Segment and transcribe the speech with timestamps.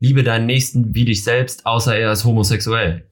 [0.00, 3.06] liebe deinen Nächsten wie dich selbst, außer er ist homosexuell.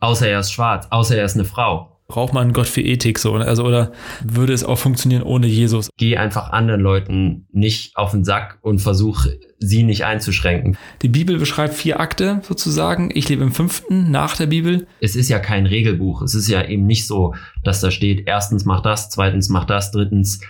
[0.00, 1.92] Außer er ist schwarz, außer er ist eine Frau.
[2.08, 3.34] Braucht man Gott für Ethik so?
[3.34, 3.90] Also, oder
[4.22, 5.90] würde es auch funktionieren ohne Jesus?
[5.96, 9.26] Geh einfach anderen Leuten nicht auf den Sack und versuch,
[9.58, 10.76] sie nicht einzuschränken.
[11.02, 13.10] Die Bibel beschreibt vier Akte sozusagen.
[13.12, 14.86] Ich lebe im fünften nach der Bibel.
[15.00, 16.22] Es ist ja kein Regelbuch.
[16.22, 17.34] Es ist ja eben nicht so,
[17.64, 20.40] dass da steht, erstens mach das, zweitens mach das, drittens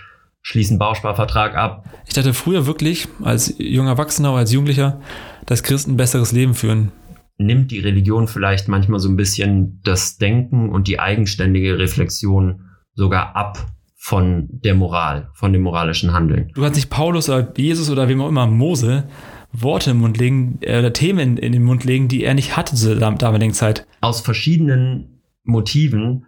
[0.47, 1.83] schließ einen Bausparvertrag ab.
[2.07, 5.01] Ich dachte früher wirklich, als junger Erwachsener oder als Jugendlicher,
[5.45, 6.91] dass Christen ein besseres Leben führen
[7.39, 12.61] nimmt die Religion vielleicht manchmal so ein bisschen das Denken und die eigenständige Reflexion
[12.95, 16.49] sogar ab von der Moral, von dem moralischen Handeln.
[16.55, 19.07] Du kannst nicht Paulus oder Jesus oder wem auch immer Mose
[19.51, 22.75] Worte im Mund legen äh, oder Themen in den Mund legen, die er nicht hatte
[22.75, 23.85] zur damaligen Zeit.
[24.01, 26.25] Aus verschiedenen Motiven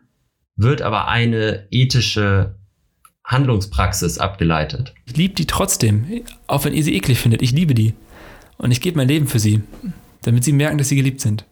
[0.55, 2.58] wird aber eine ethische
[3.29, 4.93] Handlungspraxis abgeleitet.
[5.05, 6.05] Ich liebe die trotzdem,
[6.47, 7.41] auch wenn ihr sie eklig findet.
[7.41, 7.93] Ich liebe die.
[8.57, 9.61] Und ich gebe mein Leben für sie
[10.21, 11.45] damit sie merken, dass sie geliebt sind.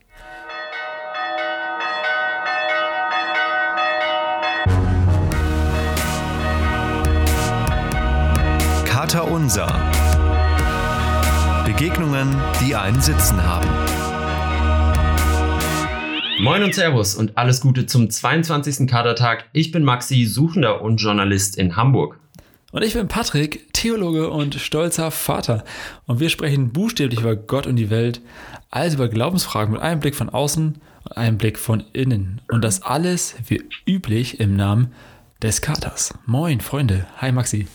[8.86, 9.68] Kater Unser.
[11.66, 13.68] Begegnungen, die einen Sitzen haben.
[16.40, 18.88] Moin und Servus und alles Gute zum 22.
[18.88, 19.46] Kadertag.
[19.54, 22.20] Ich bin Maxi, Suchender und Journalist in Hamburg.
[22.72, 25.64] Und ich bin Patrick, Theologe und stolzer Vater.
[26.06, 28.22] Und wir sprechen buchstäblich über Gott und die Welt,
[28.70, 32.40] also über Glaubensfragen mit einem Blick von außen und einem Blick von innen.
[32.52, 34.94] Und das alles wie üblich im Namen
[35.42, 36.14] des Katers.
[36.28, 37.08] Moin, Freunde.
[37.18, 37.68] Hi, Maxi.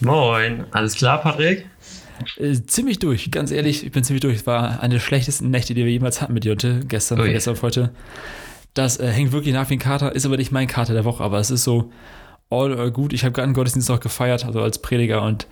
[0.00, 0.66] Moin.
[0.72, 1.69] Alles klar, Patrick?
[2.36, 4.36] Äh, ziemlich durch, ganz ehrlich, ich bin ziemlich durch.
[4.36, 6.80] Es war eine der schlechtesten Nächte, die wir jemals hatten mit Jonte.
[6.86, 7.30] Gestern, Ui.
[7.30, 7.90] gestern heute.
[8.74, 11.24] Das äh, hängt wirklich nach wie ein Kater, ist aber nicht mein Kater der Woche,
[11.24, 11.90] aber es ist so
[12.50, 13.12] all, all gut.
[13.12, 15.46] Ich habe gerade einen Gottesdienst auch gefeiert, also als Prediger und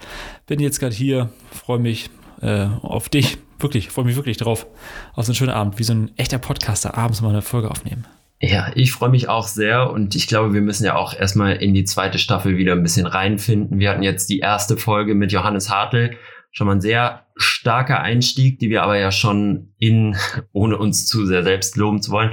[0.46, 2.10] bin jetzt gerade hier, freue mich
[2.42, 4.66] äh, auf dich, wirklich, freue mich wirklich drauf,
[5.14, 8.06] auf so einen schönen Abend, wie so ein echter Podcaster abends mal eine Folge aufnehmen.
[8.40, 11.74] Ja, ich freue mich auch sehr und ich glaube, wir müssen ja auch erstmal in
[11.74, 13.80] die zweite Staffel wieder ein bisschen reinfinden.
[13.80, 16.16] Wir hatten jetzt die erste Folge mit Johannes Hartl,
[16.58, 20.16] schon mal ein sehr starker Einstieg, die wir aber ja schon in,
[20.52, 22.32] ohne uns zu sehr selbst loben zu wollen,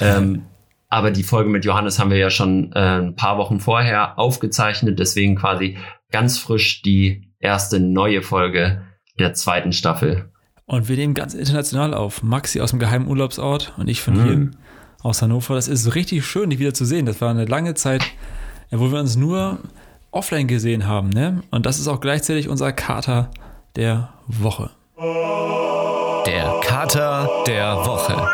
[0.00, 0.42] ähm,
[0.88, 4.98] aber die Folge mit Johannes haben wir ja schon äh, ein paar Wochen vorher aufgezeichnet,
[4.98, 5.78] deswegen quasi
[6.10, 8.82] ganz frisch die erste neue Folge
[9.20, 10.32] der zweiten Staffel.
[10.66, 12.24] Und wir nehmen ganz international auf.
[12.24, 14.24] Maxi aus dem geheimen Urlaubsort und ich von mhm.
[14.24, 14.50] hier
[15.02, 15.54] aus Hannover.
[15.54, 17.06] Das ist richtig schön, dich wieder zu sehen.
[17.06, 18.04] Das war eine lange Zeit,
[18.72, 19.60] wo wir uns nur
[20.10, 21.10] offline gesehen haben.
[21.10, 21.42] Ne?
[21.52, 23.30] Und das ist auch gleichzeitig unser Kater
[23.76, 24.70] der Woche.
[26.26, 28.28] Der Kater der Woche.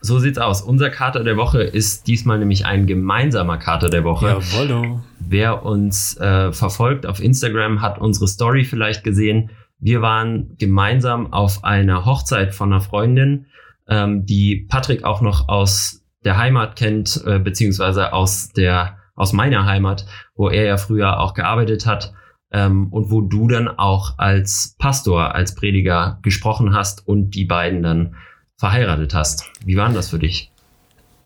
[0.00, 0.60] So sieht's aus.
[0.60, 4.28] Unser Kater der Woche ist diesmal nämlich ein gemeinsamer Kater der Woche.
[4.28, 5.00] Jawollo.
[5.18, 9.50] Wer uns äh, verfolgt auf Instagram, hat unsere Story vielleicht gesehen.
[9.78, 13.46] Wir waren gemeinsam auf einer Hochzeit von einer Freundin,
[13.88, 19.64] ähm, die Patrick auch noch aus der Heimat kennt, äh, beziehungsweise aus der aus meiner
[19.64, 22.12] Heimat, wo er ja früher auch gearbeitet hat
[22.54, 27.82] ähm, und wo du dann auch als Pastor, als Prediger gesprochen hast und die beiden
[27.82, 28.14] dann
[28.56, 29.50] verheiratet hast.
[29.66, 30.52] Wie war denn das für dich?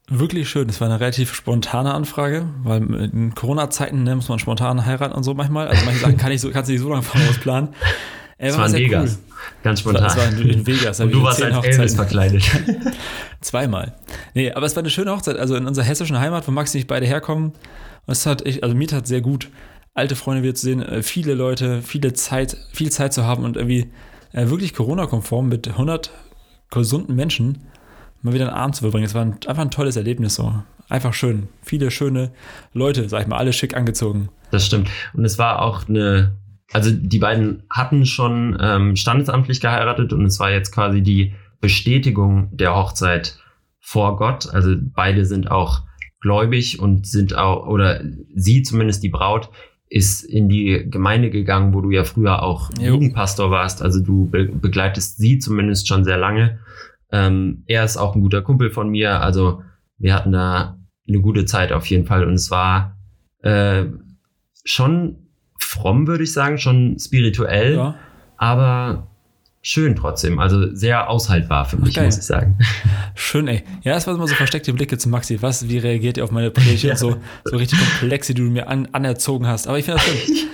[0.08, 0.70] Wirklich schön.
[0.70, 5.22] Es war eine relativ spontane Anfrage, weil in Corona-Zeiten ne, muss man spontan heiraten und
[5.22, 5.68] so manchmal.
[5.68, 7.68] Also manche Sachen kann ich so, kannst du nicht so lange voraus planen.
[8.38, 9.18] Es war in Vegas.
[9.18, 9.34] Cool.
[9.62, 10.06] Ganz spontan.
[10.06, 11.00] Es war, war in, Vegas.
[11.00, 12.42] Und du warst als Elvis verkleidet.
[13.42, 13.96] Zweimal.
[14.32, 15.36] Nee, aber es war eine schöne Hochzeit.
[15.36, 17.52] Also in unserer hessischen Heimat, wo Max und ich beide herkommen.
[18.06, 19.50] Und es hat echt, also mir tat sehr gut,
[19.94, 23.56] alte Freunde wieder zu sehen, äh, viele Leute, viele Zeit, viel Zeit zu haben und
[23.56, 23.90] irgendwie
[24.32, 26.10] äh, wirklich Corona-konform mit 100
[26.70, 27.66] gesunden Menschen
[28.22, 29.06] mal wieder einen Abend zu verbringen.
[29.06, 30.54] Es war ein, einfach ein tolles Erlebnis so.
[30.88, 31.48] Einfach schön.
[31.62, 32.32] Viele schöne
[32.72, 34.30] Leute, sag ich mal, alle schick angezogen.
[34.50, 34.88] Das stimmt.
[35.12, 36.36] Und es war auch eine
[36.72, 42.56] also die beiden hatten schon ähm, standesamtlich geheiratet und es war jetzt quasi die Bestätigung
[42.56, 43.38] der Hochzeit
[43.80, 44.52] vor Gott.
[44.52, 45.82] Also beide sind auch
[46.20, 48.02] gläubig und sind auch, oder
[48.34, 49.50] sie zumindest die Braut,
[49.90, 52.94] ist in die Gemeinde gegangen, wo du ja früher auch jo.
[52.94, 53.82] Jugendpastor warst.
[53.82, 56.58] Also du be begleitest sie zumindest schon sehr lange.
[57.10, 59.20] Ähm, er ist auch ein guter Kumpel von mir.
[59.22, 59.62] Also
[59.98, 60.78] wir hatten da
[61.08, 62.98] eine gute Zeit auf jeden Fall und es war
[63.42, 63.86] äh,
[64.64, 65.16] schon
[65.58, 67.94] fromm, würde ich sagen, schon spirituell, ja.
[68.36, 69.10] aber
[69.62, 70.38] schön trotzdem.
[70.38, 72.06] Also sehr aushaltbar für mich, okay.
[72.06, 72.58] muss ich sagen.
[73.14, 73.64] Schön, ey.
[73.82, 75.42] Ja, das waren immer so versteckte Blicke zu Maxi.
[75.42, 76.84] Was, wie reagiert ihr auf meine Predigt?
[76.84, 76.96] ja.
[76.96, 79.66] so, so richtig komplexe, die du mir an, anerzogen hast.
[79.66, 80.48] Aber ich finde das schön.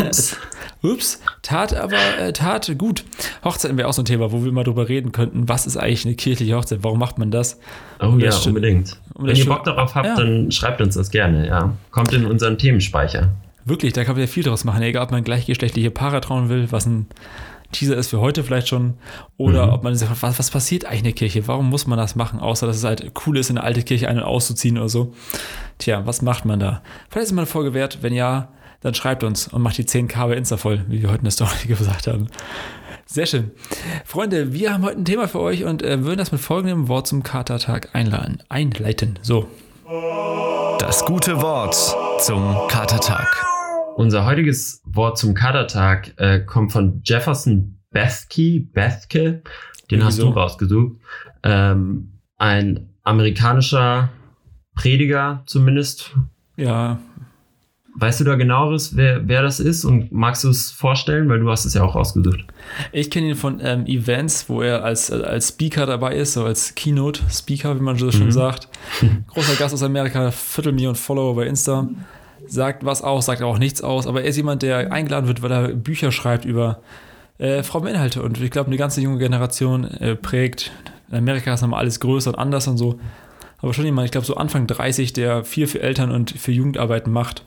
[0.02, 0.36] äh, ups.
[0.82, 1.22] ups.
[1.42, 3.04] Tat aber, äh, tat gut.
[3.44, 5.48] Hochzeiten wäre auch so ein Thema, wo wir mal drüber reden könnten.
[5.48, 6.78] Was ist eigentlich eine kirchliche Hochzeit?
[6.82, 7.58] Warum macht man das?
[7.98, 8.96] Oh um ja, das unbedingt.
[9.14, 10.16] Um Wenn ihr Bock darauf habt, ja.
[10.16, 11.76] dann schreibt uns das gerne, ja.
[11.90, 13.32] Kommt in unseren Themenspeicher.
[13.64, 16.72] Wirklich, da kann man ja viel draus machen, egal ob man gleichgeschlechtliche Paare trauen will,
[16.72, 17.06] was ein
[17.72, 18.94] Teaser ist für heute vielleicht schon.
[19.36, 19.72] Oder Mhm.
[19.72, 21.46] ob man sagt, was, was passiert eigentlich in der Kirche?
[21.48, 22.40] Warum muss man das machen?
[22.40, 25.12] Außer, dass es halt cool ist, in eine alte Kirche ein- und auszuziehen oder so.
[25.78, 26.82] Tja, was macht man da?
[27.08, 27.98] Vielleicht ist es mal eine Folge wert.
[28.02, 28.48] Wenn ja,
[28.80, 31.30] dann schreibt uns und macht die 10k bei Insta voll, wie wir heute in der
[31.32, 32.28] Story gesagt haben.
[33.06, 33.50] Sehr schön.
[34.04, 37.06] Freunde, wir haben heute ein Thema für euch und äh, würden das mit folgendem Wort
[37.08, 39.18] zum Katertag einladen, einleiten.
[39.22, 39.48] So.
[40.78, 41.74] Das gute Wort
[42.20, 43.59] zum Katertag.
[43.96, 49.42] Unser heutiges Wort zum Kadertag äh, kommt von Jefferson Bethke, Bethke,
[49.90, 50.28] den hast Wieso?
[50.30, 50.96] du rausgesucht.
[51.42, 54.08] Ähm, ein amerikanischer
[54.74, 56.14] Prediger zumindest.
[56.56, 56.98] Ja,
[57.96, 61.50] Weißt du da genaueres, wer, wer das ist und magst du es vorstellen, weil du
[61.50, 62.44] hast es ja auch rausgesucht.
[62.92, 66.76] ich kenne ihn von ähm, Events, wo er als, als Speaker dabei ist, so als
[66.76, 68.30] Keynote-Speaker, wie man so schön Mhm.
[68.30, 68.68] sagt.
[69.26, 71.88] Großer Gast aus Amerika, Viertelmillion Follower bei Insta.
[72.46, 75.52] Sagt was aus, sagt auch nichts aus, aber er ist jemand, der eingeladen wird, weil
[75.52, 76.80] er Bücher schreibt über
[77.38, 80.72] äh, Fraueninhalte und ich glaube, eine ganze junge Generation äh, prägt.
[81.10, 83.00] In Amerika ist nochmal alles größer und anders und so.
[83.58, 87.12] Aber schon jemand, ich glaube, so Anfang 30, der viel für Eltern und für Jugendarbeiten
[87.12, 87.44] macht.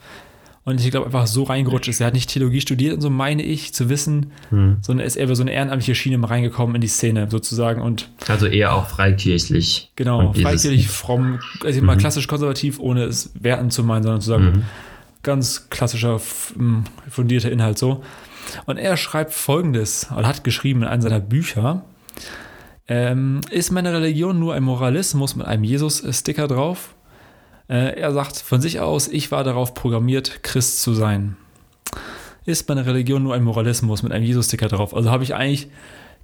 [0.65, 1.99] Und ich glaube, einfach so reingerutscht ist.
[1.99, 5.25] Er hat nicht Theologie studiert und so meine ich zu wissen, sondern er ist eher
[5.25, 7.81] über so eine ehrenamtliche Schiene mal reingekommen in die Szene sozusagen.
[7.81, 9.91] Und Also eher auch freikirchlich.
[9.97, 14.43] genau, freikirchlich, fromm, also mal klassisch konservativ, ohne es werten zu meinen, sondern zu sagen,
[14.45, 14.63] Mhm.
[15.21, 16.19] ganz klassischer,
[17.09, 18.01] fundierter Inhalt so.
[18.65, 21.83] Und er schreibt folgendes, oder hat geschrieben in einem seiner Bücher,
[22.87, 26.93] ähm, ist meine Religion nur ein Moralismus mit einem Jesus-Sticker drauf?
[27.67, 31.37] Äh, er sagt von sich aus, ich war darauf programmiert, Christ zu sein.
[32.45, 34.93] Ist meine Religion nur ein Moralismus mit einem Jesus-Sticker drauf?
[34.93, 35.69] Also habe ich eigentlich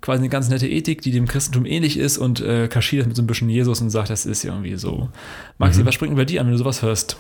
[0.01, 3.15] quasi eine ganz nette Ethik, die dem Christentum ähnlich ist und äh, kaschiert das mit
[3.15, 5.09] so ein bisschen Jesus und sagt, das ist irgendwie so.
[5.57, 7.17] Maxi, was springt bei dir an, wenn du sowas hörst?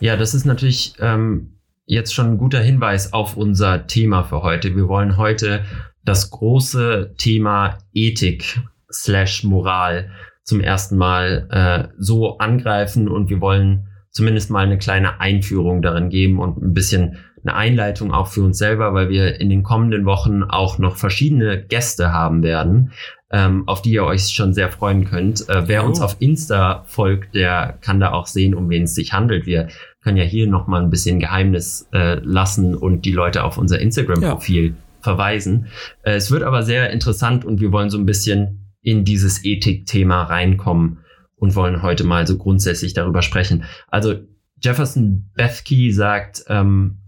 [0.00, 4.74] Ja, das ist natürlich ähm, jetzt schon ein guter Hinweis auf unser Thema für heute.
[4.74, 5.64] Wir wollen heute
[6.04, 10.10] das große Thema Ethik slash Moral
[10.44, 16.10] zum ersten Mal äh, so angreifen und wir wollen zumindest mal eine kleine Einführung darin
[16.10, 20.04] geben und ein bisschen eine Einleitung auch für uns selber, weil wir in den kommenden
[20.04, 22.92] Wochen auch noch verschiedene Gäste haben werden,
[23.32, 25.48] ähm, auf die ihr euch schon sehr freuen könnt.
[25.48, 25.86] Äh, wer Oh.
[25.88, 29.46] uns auf Insta folgt, der kann da auch sehen, um wen es sich handelt.
[29.46, 29.68] Wir
[30.04, 33.80] können ja hier noch mal ein bisschen Geheimnis äh, lassen und die Leute auf unser
[33.80, 35.66] Instagram-Profil verweisen.
[36.02, 40.24] Äh, es wird aber sehr interessant und wir wollen so ein bisschen in dieses Ethik-Thema
[40.24, 40.98] reinkommen
[41.36, 43.64] und wollen heute mal so grundsätzlich darüber sprechen.
[43.88, 44.14] Also
[44.60, 46.98] Jefferson Bethke sagt ähm,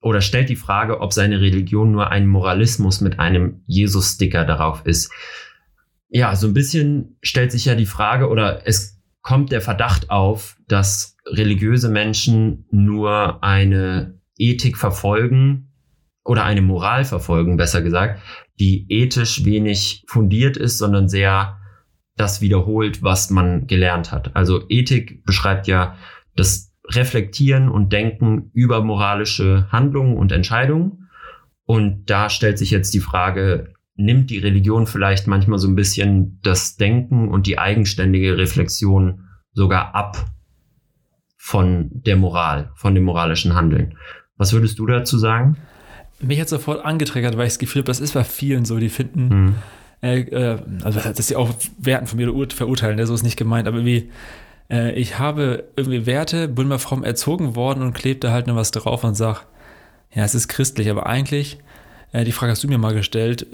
[0.00, 5.10] oder stellt die Frage, ob seine Religion nur ein Moralismus mit einem Jesus-Sticker darauf ist.
[6.08, 10.56] Ja, so ein bisschen stellt sich ja die Frage oder es kommt der Verdacht auf,
[10.68, 15.67] dass religiöse Menschen nur eine Ethik verfolgen
[16.28, 18.20] oder eine Moral verfolgen, besser gesagt,
[18.60, 21.58] die ethisch wenig fundiert ist, sondern sehr
[22.16, 24.36] das wiederholt, was man gelernt hat.
[24.36, 25.96] Also Ethik beschreibt ja
[26.36, 31.08] das Reflektieren und Denken über moralische Handlungen und Entscheidungen.
[31.64, 36.40] Und da stellt sich jetzt die Frage, nimmt die Religion vielleicht manchmal so ein bisschen
[36.42, 40.26] das Denken und die eigenständige Reflexion sogar ab
[41.38, 43.96] von der Moral, von dem moralischen Handeln?
[44.36, 45.56] Was würdest du dazu sagen?
[46.20, 48.88] Mich hat sofort angetriggert, weil ich das Gefühl habe, das ist bei vielen so, die
[48.88, 49.54] finden, Hm.
[50.02, 53.36] äh, äh, also dass sie auch Werten von mir ur- verurteilen, ne, so ist nicht
[53.36, 54.10] gemeint, aber irgendwie,
[54.70, 58.70] äh, ich habe irgendwie Werte, bin mal fromm erzogen worden und klebte halt nur was
[58.72, 59.42] drauf und sag,
[60.14, 61.58] ja, es ist christlich, aber eigentlich,
[62.12, 63.46] äh, die Frage hast du mir mal gestellt,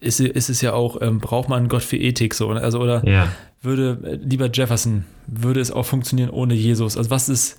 [0.00, 2.60] ist, ist es ja auch, ähm, braucht man Gott für Ethik so, ne?
[2.60, 3.28] also oder Ja.
[3.62, 6.96] würde, äh, lieber Jefferson, würde es auch funktionieren ohne Jesus?
[6.98, 7.56] Also was ist,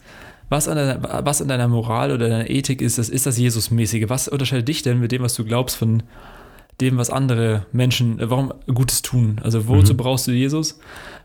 [0.50, 4.06] was an, deiner, was an deiner Moral oder deiner Ethik ist, das ist das Jesus-mäßige?
[4.10, 6.04] Was unterscheidet dich denn mit dem, was du glaubst, von
[6.82, 9.40] dem, was andere Menschen, äh, warum Gutes tun?
[9.44, 9.98] Also wozu Mhm.
[9.98, 10.80] brauchst du Jesus?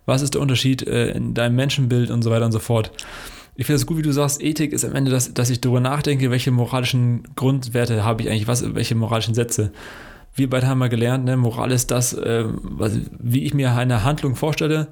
[0.07, 2.93] Was ist der Unterschied äh, in deinem Menschenbild und so weiter und so fort?
[3.57, 5.81] Ich finde es gut, wie du sagst, Ethik ist am Ende, dass, dass ich darüber
[5.81, 9.73] nachdenke, welche moralischen Grundwerte habe ich eigentlich, was, welche moralischen Sätze.
[10.35, 14.05] Wir beide haben mal gelernt, ne, Moral ist das, äh, was, wie ich mir eine
[14.05, 14.87] Handlung vorstelle,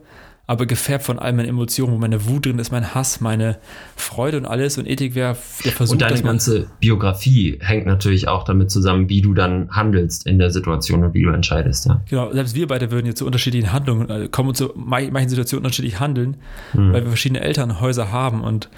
[0.49, 3.59] aber gefärbt von all meinen Emotionen, wo meine Wut drin ist, mein Hass, meine
[3.97, 4.79] Freude und alles.
[4.79, 6.71] Und Ethik wäre der Versuch, Und deine Ganze.
[6.81, 11.23] Biografie hängt natürlich auch damit zusammen, wie du dann handelst in der Situation und wie
[11.23, 11.85] du entscheidest.
[11.85, 12.01] Ja.
[12.09, 15.67] Genau, selbst wir beide würden jetzt zu unterschiedlichen Handlungen äh, kommen und zu manchen Situationen
[15.67, 16.39] unterschiedlich handeln,
[16.73, 16.95] Mhm.
[16.95, 18.41] weil wir verschiedene Elternhäuser haben.
[18.41, 18.71] Und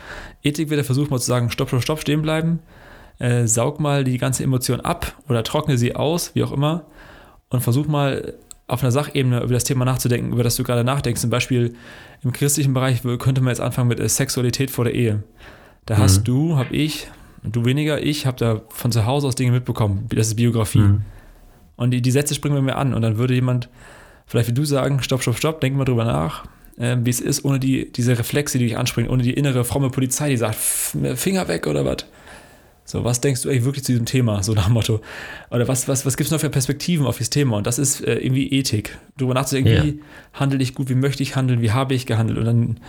[0.43, 2.59] Ethik wäre der Versuch, mal zu sagen: Stopp, stopp, stopp, stehen bleiben,
[3.21, 6.87] äh, saug mal die ganze Emotion ab oder trockne sie aus, wie auch immer,
[7.49, 8.35] und versuch mal
[8.71, 11.21] auf einer Sachebene über das Thema nachzudenken, über das du gerade nachdenkst.
[11.21, 11.75] Zum Beispiel
[12.23, 15.23] im christlichen Bereich könnte man jetzt anfangen mit äh, Sexualität vor der Ehe.
[15.87, 15.99] Da Mhm.
[16.03, 17.09] hast du, hab ich,
[17.43, 20.07] du weniger, ich habe da von zu Hause aus Dinge mitbekommen.
[20.11, 20.79] Das ist Biografie.
[20.81, 21.03] Mhm.
[21.77, 22.93] Und die, die Sätze springen bei mir an.
[22.95, 23.69] Und dann würde jemand,
[24.27, 26.45] vielleicht wie du sagen, stopp, stopp, stopp, denk mal drüber nach,
[26.79, 29.91] äh, wie es ist, ohne die, diese Reflexe, die dich anspringen, ohne die innere fromme
[29.91, 32.05] Polizei, die sagt, Finger weg oder was.
[32.91, 35.01] So, was denkst du eigentlich wirklich zu diesem Thema, so nach dem Motto?
[35.53, 37.57] Oder was, was, was gibt es noch für Perspektiven auf dieses Thema?
[37.57, 38.99] Und das ist äh, irgendwie Ethik.
[39.17, 39.85] Darüber nachzudenken, Ja.
[39.85, 40.01] wie
[40.35, 42.81] handle ich gut, wie möchte ich handeln, wie habe ich gehandelt und dann,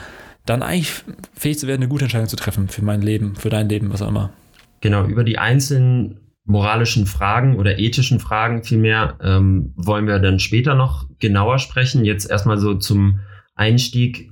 [0.47, 0.91] dann eigentlich
[1.35, 4.01] fähig zu werden, eine gute Entscheidung zu treffen für mein Leben, für dein Leben, was
[4.01, 4.33] auch immer.
[4.79, 10.73] Genau, über die einzelnen moralischen Fragen oder ethischen Fragen vielmehr ähm, wollen wir dann später
[10.73, 12.05] noch genauer sprechen.
[12.05, 13.19] Jetzt erstmal so zum
[13.53, 14.31] Einstieg.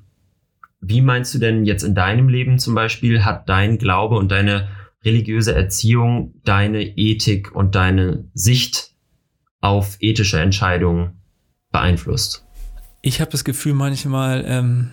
[0.82, 4.68] Wie meinst du denn jetzt in deinem Leben zum Beispiel, hat dein Glaube und deine
[5.06, 8.92] religiöse Erziehung deine Ethik und deine Sicht
[9.62, 11.22] auf ethische Entscheidungen
[11.72, 12.46] beeinflusst?
[13.02, 14.92] Ich habe das Gefühl manchmal, ähm,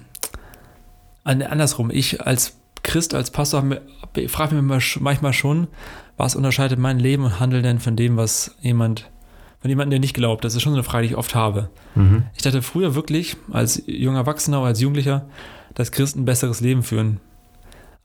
[1.25, 3.65] an- andersrum, ich als Christ, als Pastor
[4.29, 5.67] frage mich manchmal schon,
[6.17, 9.11] was unterscheidet mein Leben und Handeln denn von dem, was jemand,
[9.61, 10.45] von jemandem, der nicht glaubt?
[10.45, 11.71] Das ist schon so eine Frage, die ich oft habe.
[11.97, 12.27] Mhm.
[12.37, 15.29] Ich dachte früher wirklich, als junger Erwachsener oder als Jugendlicher,
[15.75, 17.21] dass Christen ein besseres Leben führen.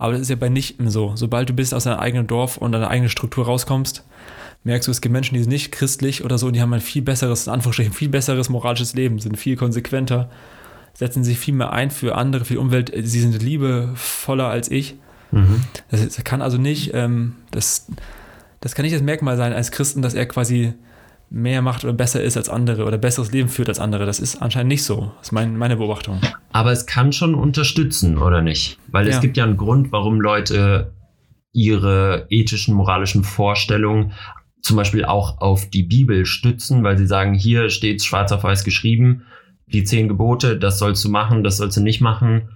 [0.02, 1.12] Aber das ist ja bei nichtem so.
[1.16, 4.04] Sobald du bist aus deinem eigenen Dorf und deiner eigenen Struktur rauskommst,
[4.64, 6.82] merkst du, es gibt Menschen, die sind nicht christlich oder so und die haben ein
[6.82, 10.32] viel besseres, in Anführungsstrichen, viel besseres moralisches Leben, sind viel konsequenter,
[10.96, 12.92] setzen sich viel mehr ein für andere, für die Umwelt.
[12.96, 14.96] Sie sind liebevoller als ich.
[15.30, 15.62] Mhm.
[15.92, 17.86] Das, das kann also nicht, ähm, das,
[18.60, 20.74] das kann nicht das Merkmal sein als Christen, dass er quasi
[21.34, 24.06] mehr macht oder besser ist als andere oder besseres Leben führt als andere.
[24.06, 25.14] Das ist anscheinend nicht so.
[25.18, 26.20] Das ist mein, meine Beobachtung.
[26.52, 28.78] Aber es kann schon unterstützen, oder nicht?
[28.92, 29.16] Weil Ja.
[29.16, 30.94] es gibt ja einen Grund, warum Leute
[31.54, 34.12] ihre ethischen, moralischen Vorstellungen
[34.62, 38.64] zum Beispiel auch auf die Bibel stützen, weil sie sagen, hier steht schwarz auf weiß
[38.64, 39.24] geschrieben,
[39.68, 42.50] die zehn Gebote, das sollst du machen, das sollst du nicht machen.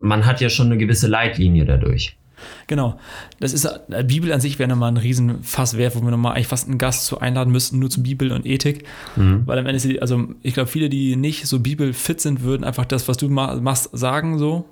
[0.00, 2.18] Man hat ja schon eine gewisse Leitlinie dadurch.
[2.66, 2.98] Genau.
[3.40, 6.46] Das ist, äh, Bibel an sich wäre nochmal ein Riesenfass wert, wo wir nochmal eigentlich
[6.48, 8.84] fast einen Gast zu einladen müssten, nur zu Bibel und Ethik.
[9.16, 9.42] Mhm.
[9.46, 12.84] Weil am Ende, ist also ich glaube, viele, die nicht so bibelfit sind, würden einfach
[12.84, 14.64] das, was du ma machst, sagen so.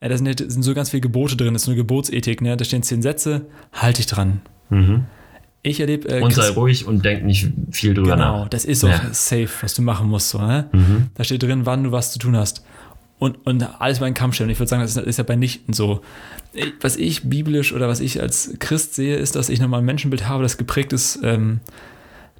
[0.00, 2.56] Äh, Da sind, halt- sind so ganz viele Gebote drin, das ist eine Gebotsethik, ne?
[2.56, 4.40] Da stehen zehn Sätze, halt dich dran.
[4.70, 5.04] Mhm.
[5.62, 6.08] Ich erlebe.
[6.08, 8.48] Äh, Und sei ruhig und denk nicht viel drüber Genau, nach.
[8.48, 9.00] das ist auch Ja.
[9.12, 10.30] safe, was du machen musst.
[10.30, 10.68] So, ne?
[10.72, 11.08] Mhm.
[11.14, 12.64] Da steht drin, wann du was zu tun hast.
[13.18, 14.50] Und, und alles bei einem Kamm stellen.
[14.50, 16.02] Ich würde sagen, das ist, ist ja bei Nichten so.
[16.80, 20.28] Was ich biblisch oder was ich als Christ sehe, ist, dass ich nochmal ein Menschenbild
[20.28, 21.58] habe, das geprägt ist ähm,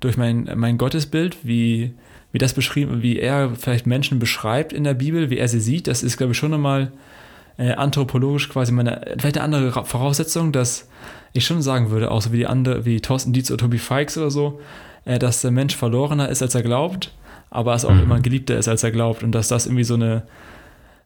[0.00, 1.94] durch mein, mein Gottesbild, wie,
[2.32, 5.88] wie das beschrieben, wie er vielleicht Menschen beschreibt in der Bibel, wie er sie sieht.
[5.88, 6.92] Das ist, glaube ich, schon nochmal
[7.58, 10.88] äh, anthropologisch quasi meine, vielleicht eine andere Ra- Voraussetzung, dass
[11.32, 14.16] ich schon sagen würde, auch so wie die andere, wie Thorsten Dietz oder Toby Fikes
[14.16, 14.60] oder so,
[15.06, 17.12] äh, dass der Mensch verlorener ist, als er glaubt,
[17.50, 18.02] aber es auch Mhm.
[18.02, 20.22] immer Geliebter ist, als er glaubt und dass das irgendwie so eine,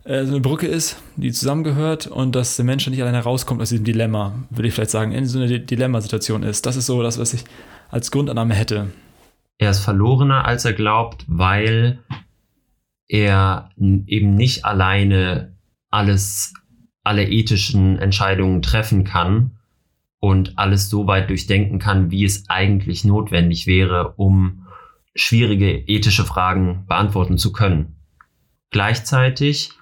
[0.05, 3.71] äh, so eine Brücke ist, die zusammengehört und dass der Mensch nicht alleine rauskommt aus
[3.71, 6.67] diesem Dilemma, würde ich vielleicht sagen, in so einer Di- Dilemmasituation ist.
[6.67, 7.45] Das ist so das, was ich
[7.91, 8.89] als Grundannahme hätte.
[9.59, 12.01] er ist verlorener, als er glaubt, weil
[13.09, 15.57] er eben nicht alleine
[15.91, 16.55] alles,
[17.05, 19.59] alle ethischen Entscheidungen treffen kann
[20.19, 24.67] und alles so weit durchdenken kann, wie es eigentlich notwendig wäre, um
[25.15, 27.97] schwierige ethische Fragen beantworten zu können.
[28.71, 29.73] Gleichzeitig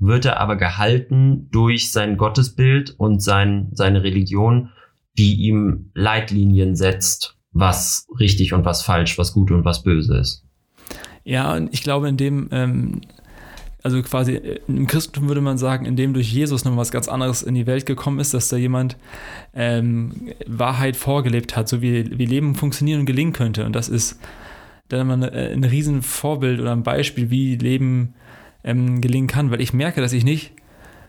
[0.00, 4.70] wird er aber gehalten durch sein Gottesbild und sein, seine Religion,
[5.18, 10.44] die ihm Leitlinien setzt, was richtig und was falsch, was gut und was böse ist.
[11.24, 13.02] Ja, und ich glaube, in dem, ähm,
[13.82, 17.08] also quasi äh, im Christentum würde man sagen, in dem durch Jesus noch was ganz
[17.08, 18.96] anderes in die Welt gekommen ist, dass da jemand
[19.54, 23.66] ähm, Wahrheit vorgelebt hat, so wie, wie Leben funktionieren und gelingen könnte.
[23.66, 24.18] Und das ist
[24.88, 28.14] dann mal eine, ein riesen Vorbild oder ein Beispiel, wie Leben
[28.64, 30.52] ähm, gelingen kann, weil ich merke, dass ich nicht,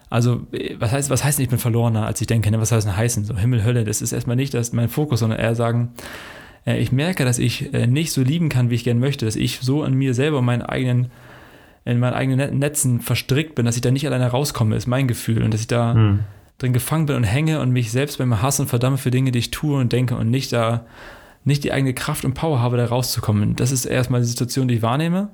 [0.09, 2.59] also äh, was heißt, was heißt denn, ich bin verlorener, als ich denke, ne?
[2.59, 5.39] was heißt denn heißen, so Himmel, Hölle, das ist erstmal nicht das mein Fokus, sondern
[5.39, 5.91] eher sagen,
[6.65, 9.35] äh, ich merke, dass ich äh, nicht so lieben kann, wie ich gern möchte, dass
[9.35, 11.11] ich so an mir selber, meinen eigenen,
[11.85, 15.07] in meinen eigenen Net- Netzen verstrickt bin, dass ich da nicht alleine rauskomme, ist mein
[15.07, 16.19] Gefühl und dass ich da Hm.
[16.59, 19.39] drin gefangen bin und hänge und mich selbst beim Hass und verdamme für Dinge, die
[19.39, 20.85] ich tue und denke und nicht da
[21.43, 23.55] nicht die eigene Kraft und Power habe, da rauszukommen.
[23.55, 25.29] Das ist erstmal die Situation, die ich wahrnehme.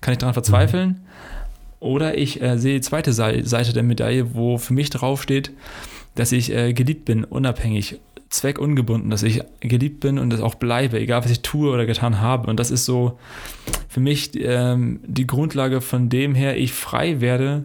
[0.00, 1.02] Kann ich daran verzweifeln?
[1.82, 5.50] Oder ich äh, sehe die zweite Sei- Seite der Medaille, wo für mich draufsteht,
[6.14, 7.98] dass ich äh, geliebt bin, unabhängig,
[8.30, 12.20] zweckungebunden, dass ich geliebt bin und das auch bleibe, egal was ich tue oder getan
[12.20, 12.48] habe.
[12.48, 13.18] Und das ist so
[13.88, 17.64] für mich ähm, die Grundlage, von dem her ich frei werde,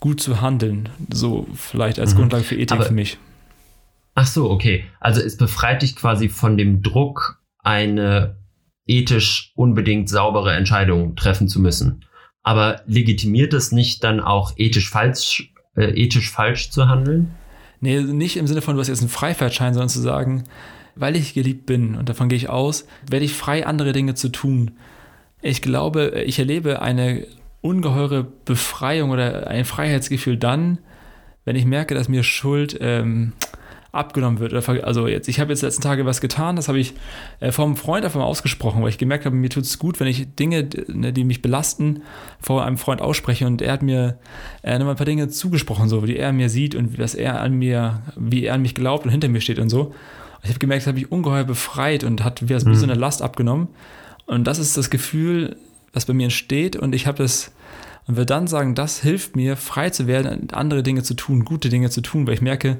[0.00, 0.90] gut zu handeln.
[1.12, 2.18] So vielleicht als Mhm.
[2.18, 3.18] Grundlage für Ethik Aber- für mich.
[4.14, 4.84] Ach so, okay.
[5.00, 8.36] Also es befreit dich quasi von dem Druck, eine
[8.86, 12.04] ethisch unbedingt saubere Entscheidung treffen zu müssen.
[12.46, 17.32] Aber legitimiert es nicht dann auch ethisch falsch, äh, ethisch falsch zu handeln?
[17.80, 20.44] Nee, nicht im Sinne von, du hast jetzt einen Freifahrtschein, sondern zu sagen,
[20.94, 24.28] weil ich geliebt bin, und davon gehe ich aus, werde ich frei, andere Dinge zu
[24.28, 24.70] tun.
[25.42, 27.26] Ich glaube, ich erlebe eine
[27.62, 30.78] ungeheure Befreiung oder ein Freiheitsgefühl dann,
[31.44, 33.32] wenn ich merke, dass mir Schuld ähm,
[33.96, 34.52] abgenommen wird.
[34.84, 36.94] Also jetzt, ich habe jetzt letzten Tage was getan, das habe ich
[37.40, 40.06] äh, vom Freund einfach mal ausgesprochen, weil ich gemerkt habe, mir tut es gut, wenn
[40.06, 42.02] ich Dinge, ne, die mich belasten,
[42.40, 44.18] vor einem Freund ausspreche und er hat mir
[44.62, 47.54] äh, noch ein paar Dinge zugesprochen, so wie er mir sieht und was er an
[47.54, 49.94] mir, wie er an mich glaubt und hinter mir steht und so.
[50.42, 52.70] Ich habe gemerkt, das habe ich ungeheuer befreit und hat wie, mhm.
[52.70, 53.68] wie so eine Last abgenommen.
[54.26, 55.56] Und das ist das Gefühl,
[55.92, 57.52] was bei mir entsteht und ich habe das
[58.06, 61.68] und will dann sagen, das hilft mir, frei zu werden, andere Dinge zu tun, gute
[61.68, 62.78] Dinge zu tun, weil ich merke,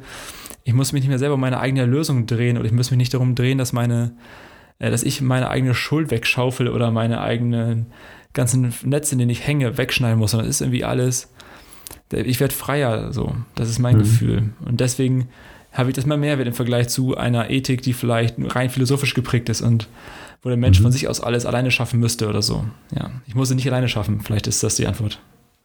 [0.66, 2.98] ich muss mich nicht mehr selber um meine eigene Lösung drehen oder ich muss mich
[2.98, 4.16] nicht darum drehen, dass meine,
[4.80, 7.86] äh, dass ich meine eigene Schuld wegschaufel oder meine eigenen
[8.32, 11.32] ganzen Netze, in denen ich hänge, wegschneiden muss, sondern es ist irgendwie alles,
[12.10, 13.34] ich werde freier, so.
[13.54, 14.00] Das ist mein mhm.
[14.00, 14.42] Gefühl.
[14.64, 15.28] Und deswegen
[15.72, 19.48] habe ich das mal mehr im Vergleich zu einer Ethik, die vielleicht rein philosophisch geprägt
[19.48, 19.88] ist und
[20.42, 20.84] wo der Mensch mhm.
[20.84, 22.64] von sich aus alles alleine schaffen müsste oder so.
[22.92, 24.20] Ja, ich muss es nicht alleine schaffen.
[24.20, 25.20] Vielleicht ist das die Antwort.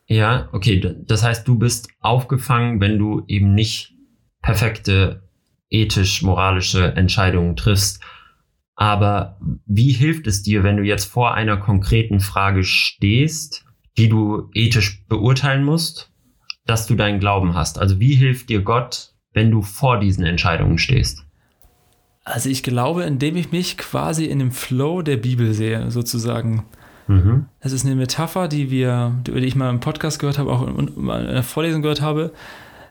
[0.06, 0.96] Ja, okay.
[1.08, 3.96] Das heißt, du bist aufgefangen, wenn du eben nicht
[4.42, 5.24] perfekte
[5.70, 8.02] ethisch-moralische Entscheidungen triffst.
[8.76, 13.66] Aber wie hilft es dir, wenn du jetzt vor einer konkreten Frage stehst,
[13.98, 16.12] die du ethisch beurteilen musst,
[16.66, 17.80] dass du deinen Glauben hast?
[17.80, 21.26] Also wie hilft dir Gott, wenn du vor diesen Entscheidungen stehst?
[22.24, 26.66] Also ich glaube, indem ich mich quasi in dem Flow der Bibel sehe, sozusagen.
[27.08, 27.48] Mhm.
[27.62, 31.10] Das ist eine Metapher, die wir, die ich mal im Podcast gehört habe, auch in
[31.10, 32.32] einer Vorlesung gehört habe,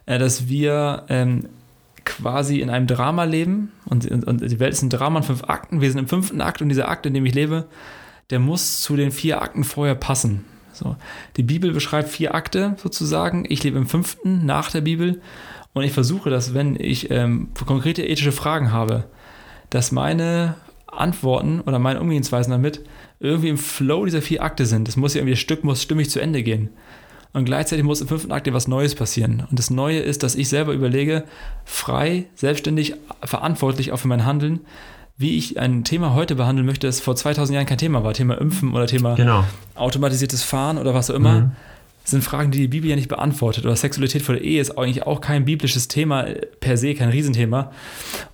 [0.05, 1.47] dass wir ähm,
[2.05, 5.43] quasi in einem Drama leben und, und, und, die Welt ist ein Drama in fünf
[5.43, 5.81] Akten.
[5.81, 7.67] Wir sind im fünften Akt und dieser Akt, in dem ich lebe,
[8.29, 10.45] der muss zu den vier Akten vorher passen.
[10.73, 10.95] So.
[11.37, 13.45] Die Bibel beschreibt vier Akte sozusagen.
[13.47, 15.21] Ich lebe im fünften nach der Bibel
[15.73, 19.05] und ich versuche, dass wenn ich ähm, konkrete ethische Fragen habe,
[19.69, 20.55] dass meine
[20.87, 22.81] Antworten oder meine Umgehensweisen damit
[23.19, 24.87] irgendwie im Flow dieser vier Akte sind.
[24.87, 26.69] Das muss ja irgendwie, das Stück muss stimmig zu Ende gehen.
[27.33, 29.43] Und gleichzeitig muss im fünften Akt etwas Neues passieren.
[29.49, 31.23] Und das Neue ist, dass ich selber überlege,
[31.63, 34.61] frei, selbstständig, verantwortlich auch für mein Handeln,
[35.17, 38.13] wie ich ein Thema heute behandeln möchte, das vor 2000 Jahren kein Thema war.
[38.13, 39.45] Thema Impfen oder Thema genau.
[39.75, 41.41] automatisiertes Fahren oder was auch immer.
[41.41, 41.51] Mhm.
[42.03, 43.63] Sind Fragen, die die Bibel ja nicht beantwortet.
[43.63, 46.25] Oder Sexualität vor der Ehe ist eigentlich auch kein biblisches Thema
[46.59, 47.71] per se, kein Riesenthema.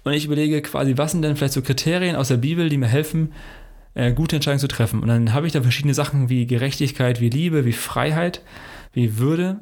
[0.06, 2.88] Und ich überlege quasi, was sind denn vielleicht so Kriterien aus der Bibel, die mir
[2.88, 3.34] helfen,
[3.94, 5.02] äh, gute Entscheidungen zu treffen.
[5.02, 8.42] Und dann habe ich da verschiedene Sachen wie Gerechtigkeit, wie Liebe, wie Freiheit
[8.98, 9.60] wie Würde,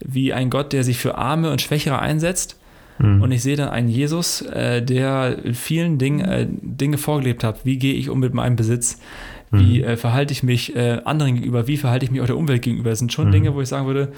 [0.00, 2.58] wie ein Gott, der sich für Arme und Schwächere einsetzt.
[2.98, 3.20] Mhm.
[3.20, 7.64] Und ich sehe dann einen Jesus, äh, der in vielen Dingen äh, Dinge vorgelebt hat.
[7.64, 8.98] Wie gehe ich um mit meinem Besitz?
[9.50, 9.84] Wie mhm.
[9.84, 11.66] äh, verhalte ich mich äh, anderen gegenüber?
[11.66, 12.90] Wie verhalte ich mich auch der Umwelt gegenüber?
[12.90, 13.32] Das sind schon mhm.
[13.32, 14.12] Dinge, wo ich sagen würde,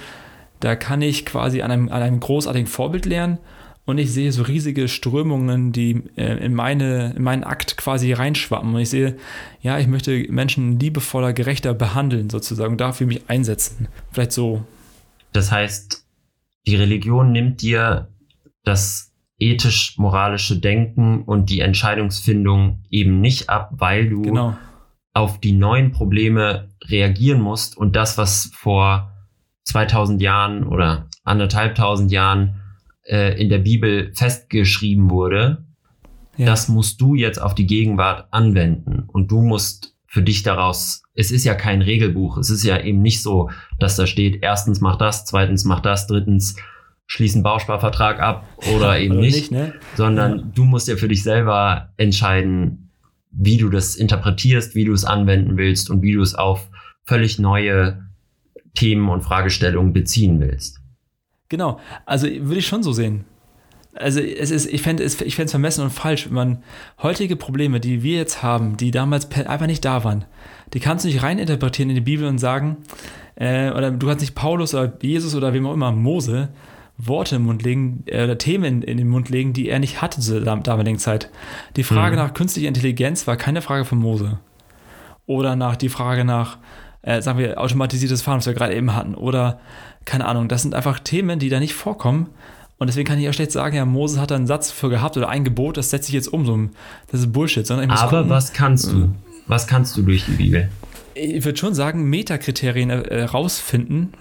[0.60, 3.38] da kann ich quasi an einem, an einem großartigen Vorbild lernen
[3.84, 8.74] und ich sehe so riesige Strömungen, die äh, in, meine, in meinen Akt quasi reinschwappen.
[8.74, 9.16] Und ich sehe,
[9.60, 13.88] ja, ich möchte Menschen liebevoller, gerechter behandeln, sozusagen, und dafür mich einsetzen.
[14.12, 14.64] Vielleicht so.
[15.32, 16.06] Das heißt,
[16.66, 18.08] die Religion nimmt dir
[18.62, 24.56] das ethisch-moralische Denken und die Entscheidungsfindung eben nicht ab, weil du genau.
[25.12, 29.10] auf die neuen Probleme reagieren musst und das, was vor
[29.64, 32.61] 2000 Jahren oder anderthalbtausend Jahren
[33.04, 35.64] äh, in der Bibel festgeschrieben wurde,
[36.36, 36.46] ja.
[36.46, 39.04] das musst du jetzt auf die Gegenwart anwenden.
[39.06, 43.00] Und du musst für dich daraus, es ist ja kein Regelbuch, es ist ja eben
[43.00, 46.56] nicht so, dass da steht, erstens mach das, zweitens mach das, drittens
[47.06, 49.72] schließ einen Bausparvertrag ab oder eben oder nicht, nicht ne?
[49.96, 50.44] sondern ja.
[50.54, 52.90] du musst ja für dich selber entscheiden,
[53.30, 56.68] wie du das interpretierst, wie du es anwenden willst und wie du es auf
[57.04, 58.06] völlig neue
[58.74, 60.81] Themen und Fragestellungen beziehen willst.
[61.52, 63.26] Genau, also würde ich schon so sehen.
[63.92, 66.62] Also es ist, ich fände es, ich vermessen und falsch, wenn man
[67.02, 70.24] heutige Probleme, die wir jetzt haben, die damals einfach nicht da waren,
[70.72, 72.78] die kannst du nicht reininterpretieren in die Bibel und sagen,
[73.34, 76.48] äh, oder du kannst nicht Paulus oder Jesus oder wem auch immer, Mose,
[76.96, 80.00] Worte im Mund legen äh, oder Themen in, in, den Mund legen, die er nicht
[80.00, 81.28] hatte zu der damaligen Zeit.
[81.76, 82.22] Die Frage mhm.
[82.22, 84.38] nach künstlicher Intelligenz war keine Frage von Mose.
[85.26, 86.56] Oder nach die Frage nach,
[87.02, 89.14] äh, sagen wir, automatisiertes Fahren, was wir gerade eben hatten.
[89.14, 89.60] Oder
[90.04, 92.28] keine Ahnung, das sind einfach Themen, die da nicht vorkommen.
[92.78, 95.16] Und deswegen kann ich auch schlecht sagen, ja, Moses hat da einen Satz für gehabt
[95.16, 96.44] oder ein Gebot, das setze ich jetzt um.
[96.44, 96.68] So,
[97.10, 97.66] das ist Bullshit.
[97.66, 99.14] Sondern Aber gucken, was kannst du?
[99.46, 100.68] Was kannst du durch die Bibel?
[101.14, 104.14] Ich würde schon sagen, Metakriterien äh, rausfinden.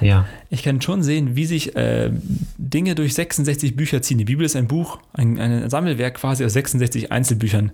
[0.00, 0.26] Ja.
[0.50, 2.10] Ich kann schon sehen, wie sich äh,
[2.58, 4.18] Dinge durch 66 Bücher ziehen.
[4.18, 7.72] Die Bibel ist ein Buch, ein, ein Sammelwerk quasi aus 66 Einzelbüchern.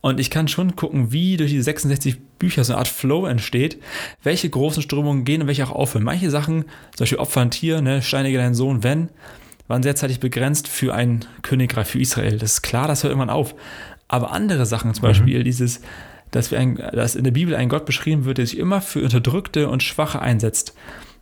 [0.00, 3.78] Und ich kann schon gucken, wie durch diese 66 Bücher so eine Art Flow entsteht,
[4.22, 6.04] welche großen Strömungen gehen und welche auch aufhören.
[6.04, 6.62] Manche Sachen,
[6.94, 9.08] zum Beispiel Opfer ein Tier, ne, steinige deinen Sohn, wenn,
[9.66, 12.38] waren sehr zeitlich begrenzt für ein Königreich, für Israel.
[12.38, 13.54] Das ist klar, das hört irgendwann auf.
[14.08, 15.44] Aber andere Sachen, zum Beispiel mhm.
[15.44, 15.80] dieses,
[16.30, 19.02] dass, wir ein, dass in der Bibel ein Gott beschrieben wird, der sich immer für
[19.02, 20.74] Unterdrückte und Schwache einsetzt.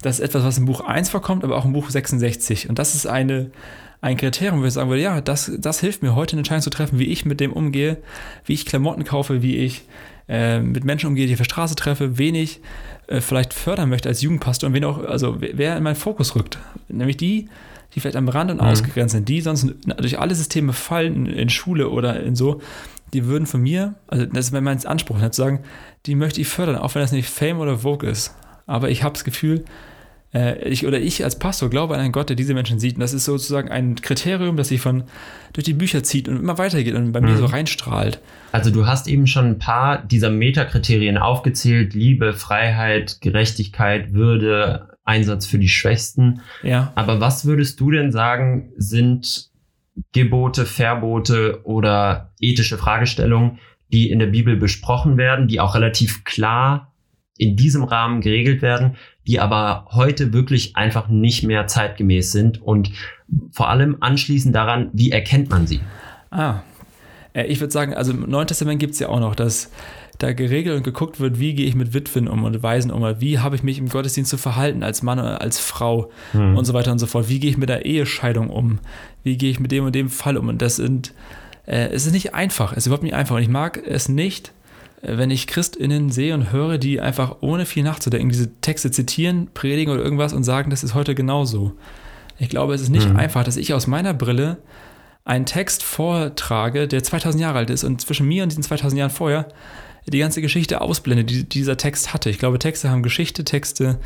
[0.02, 2.68] Das ist etwas, was im Buch 1 vorkommt, aber auch im Buch 66.
[2.68, 3.50] Und das ist eine,
[4.00, 6.70] ein Kriterium, wo ich sagen würde, ja, das, das hilft mir heute eine Entscheidung zu
[6.70, 7.98] treffen, wie ich mit dem umgehe,
[8.44, 9.82] wie ich Klamotten kaufe, wie ich
[10.28, 12.60] äh, mit Menschen umgehe, die ich auf der Straße treffe, wen ich
[13.06, 16.58] äh, vielleicht fördern möchte als Jugendpastor und wen auch, also wer in meinen Fokus rückt.
[16.88, 17.48] Nämlich die,
[17.94, 18.66] die vielleicht am Rand und mhm.
[18.66, 22.60] ausgegrenzt sind, die sonst durch alle Systeme fallen in, Schule oder in so,
[23.12, 25.60] die würden von mir, also das ist mein Anspruch, zu sagen,
[26.06, 28.34] die möchte ich fördern, auch wenn das nicht Fame oder Vogue ist.
[28.66, 29.64] Aber ich habe das Gefühl,
[30.32, 32.96] ich oder ich als Pastor glaube an einen Gott, der diese Menschen sieht.
[32.96, 35.04] Und das ist sozusagen ein Kriterium, das sich von
[35.54, 37.28] durch die Bücher zieht und immer weitergeht und bei mhm.
[37.28, 38.20] mir so reinstrahlt.
[38.52, 45.46] Also du hast eben schon ein paar dieser Metakriterien aufgezählt: Liebe, Freiheit, Gerechtigkeit, Würde, Einsatz
[45.46, 46.42] für die Schwächsten.
[46.62, 46.92] Ja.
[46.96, 49.50] Aber was würdest du denn sagen, sind
[50.12, 53.58] Gebote, Verbote oder ethische Fragestellungen,
[53.92, 56.92] die in der Bibel besprochen werden, die auch relativ klar
[57.38, 62.90] in diesem Rahmen geregelt werden, die aber heute wirklich einfach nicht mehr zeitgemäß sind und
[63.50, 65.80] vor allem anschließend daran, wie erkennt man sie?
[66.30, 66.60] Ah,
[67.32, 69.70] äh, ich würde sagen, also im Neuen Testament gibt es ja auch noch, dass
[70.18, 73.38] da geregelt und geguckt wird, wie gehe ich mit Witwen um und Waisen um, wie
[73.38, 76.56] habe ich mich im Gottesdienst zu verhalten als Mann oder als Frau hm.
[76.56, 77.28] und so weiter und so fort.
[77.28, 78.78] Wie gehe ich mit der Ehescheidung um?
[79.22, 80.48] Wie gehe ich mit dem und dem Fall um?
[80.48, 81.12] Und das sind,
[81.66, 83.36] äh, es ist nicht einfach, es ist überhaupt nicht einfach.
[83.36, 84.52] Und ich mag es nicht,
[85.02, 89.92] wenn ich ChristInnen sehe und höre, die einfach ohne viel nachzudenken diese Texte zitieren, predigen
[89.92, 91.72] oder irgendwas und sagen, das ist heute genauso.
[92.38, 93.16] Ich glaube, es ist nicht mhm.
[93.16, 94.58] einfach, dass ich aus meiner Brille
[95.24, 99.10] einen Text vortrage, der 2000 Jahre alt ist und zwischen mir und diesen 2000 Jahren
[99.10, 99.48] vorher
[100.08, 102.30] die ganze Geschichte ausblende, die dieser Text hatte.
[102.30, 103.98] Ich glaube, Texte haben Geschichte, Texte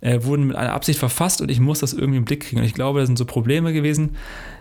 [0.00, 2.60] äh, wurden mit einer Absicht verfasst und ich muss das irgendwie im Blick kriegen.
[2.60, 4.16] Und ich glaube, das sind so Probleme gewesen,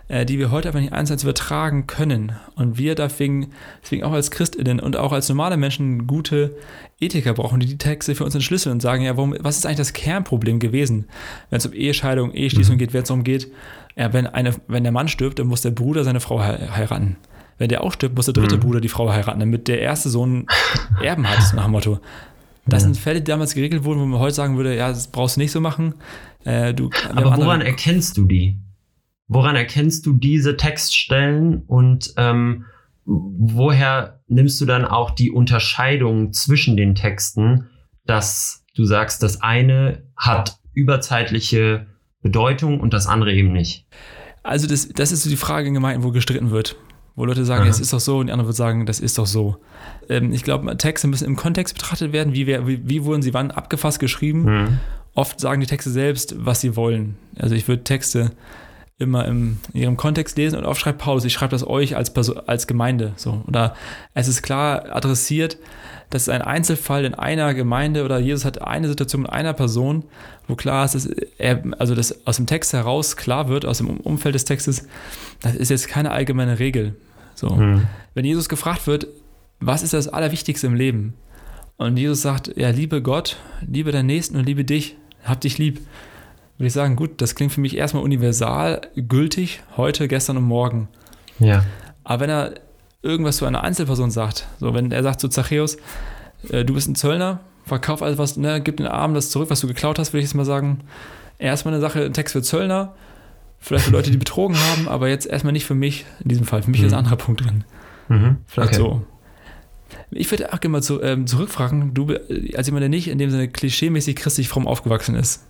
[0.08, 2.34] die wir heute einfach nicht eins eins übertragen können.
[2.56, 6.56] Und wir deswegen, deswegen auch als ChristInnen und auch als normale Menschen gute
[7.00, 9.78] Ethiker brauchen, die die Texte für uns entschlüsseln und sagen, ja, warum, was ist eigentlich
[9.78, 11.06] das Kernproblem gewesen,
[11.50, 12.80] wenn es um Ehescheidung, Eheschließung mhm.
[12.80, 13.52] geht, wenn es darum geht,
[13.96, 17.18] ja, wenn, eine, wenn der Mann stirbt, dann muss der Bruder seine Frau heiraten.
[17.58, 18.62] Wenn der auch stirbt, muss der dritte mhm.
[18.62, 20.46] Bruder die Frau heiraten, damit der erste Sohn
[21.02, 22.00] Erben hat, nach dem Motto.
[22.68, 22.88] Das ja.
[22.88, 25.40] sind Fälle, die damals geregelt wurden, wo man heute sagen würde, ja, das brauchst du
[25.40, 25.96] nicht so machen.
[26.44, 28.58] Äh, du, Aber woran erkennst du die?
[29.28, 32.66] Woran erkennst du diese Textstellen und ähm,
[33.06, 37.68] woher nimmst du dann auch die Unterscheidung zwischen den Texten,
[38.06, 41.88] dass du sagst, das eine hat überzeitliche
[42.22, 43.88] Bedeutung und das andere eben nicht?
[44.44, 46.76] Also das, das ist so die Frage in Gemeinden, wo gestritten wird.
[47.16, 49.26] Wo Leute sagen, es ist doch so und die anderen würden sagen, das ist doch
[49.26, 49.58] so.
[50.10, 52.34] Ähm, ich glaube, Texte müssen im Kontext betrachtet werden.
[52.34, 54.44] Wie, wie, wie wurden sie wann abgefasst geschrieben?
[54.44, 54.80] Mhm.
[55.14, 57.16] Oft sagen die Texte selbst, was sie wollen.
[57.40, 58.32] Also ich würde Texte
[58.98, 62.14] immer im, in ihrem Kontext lesen und oft schreibt Paulus, ich schreibe das euch als,
[62.14, 63.14] Person, als Gemeinde.
[63.18, 63.44] So.
[63.48, 63.76] Oder
[64.14, 65.58] es ist klar adressiert,
[66.10, 70.06] das ist ein Einzelfall in einer Gemeinde oder Jesus hat eine Situation mit einer Person,
[70.48, 73.90] wo klar ist, dass er, also das aus dem Text heraus klar wird, aus dem
[73.90, 74.88] Umfeld des Textes,
[75.42, 76.96] das ist jetzt keine allgemeine Regel.
[77.34, 77.50] So.
[77.50, 77.88] Mhm.
[78.14, 79.08] Wenn Jesus gefragt wird,
[79.60, 81.16] was ist das Allerwichtigste im Leben?
[81.76, 83.36] Und Jesus sagt, ja, liebe Gott,
[83.68, 85.82] liebe deinen Nächsten und liebe dich, hab dich lieb
[86.58, 90.88] würde ich sagen, gut, das klingt für mich erstmal universal gültig, heute, gestern und morgen.
[91.40, 91.66] Ja.
[92.04, 92.54] Aber wenn er
[93.02, 95.78] irgendwas zu einer Einzelperson sagt, so wenn er sagt zu Zachäus,
[96.50, 99.60] äh, du bist ein Zöllner, verkauf alles was, ne, gib den Armen das zurück, was
[99.60, 100.82] du geklaut hast, würde ich jetzt mal sagen,
[101.40, 102.96] erstmal eine Sache, ein Text für Zöllner,
[103.60, 106.64] vielleicht für Leute, die betrogen haben, aber jetzt erstmal nicht für mich in diesem Fall.
[106.64, 106.88] Für mich mhm.
[106.88, 107.64] ist ein anderer Punkt drin.
[108.08, 108.38] Mhm.
[108.48, 108.82] Vielleicht okay.
[108.82, 109.02] so.
[110.12, 112.16] Ich würde auch gerne mal zu, ähm, zurückfragen, du
[112.56, 115.44] als jemand, der nicht in dem Sinne klischeemäßig christlich fromm aufgewachsen ist,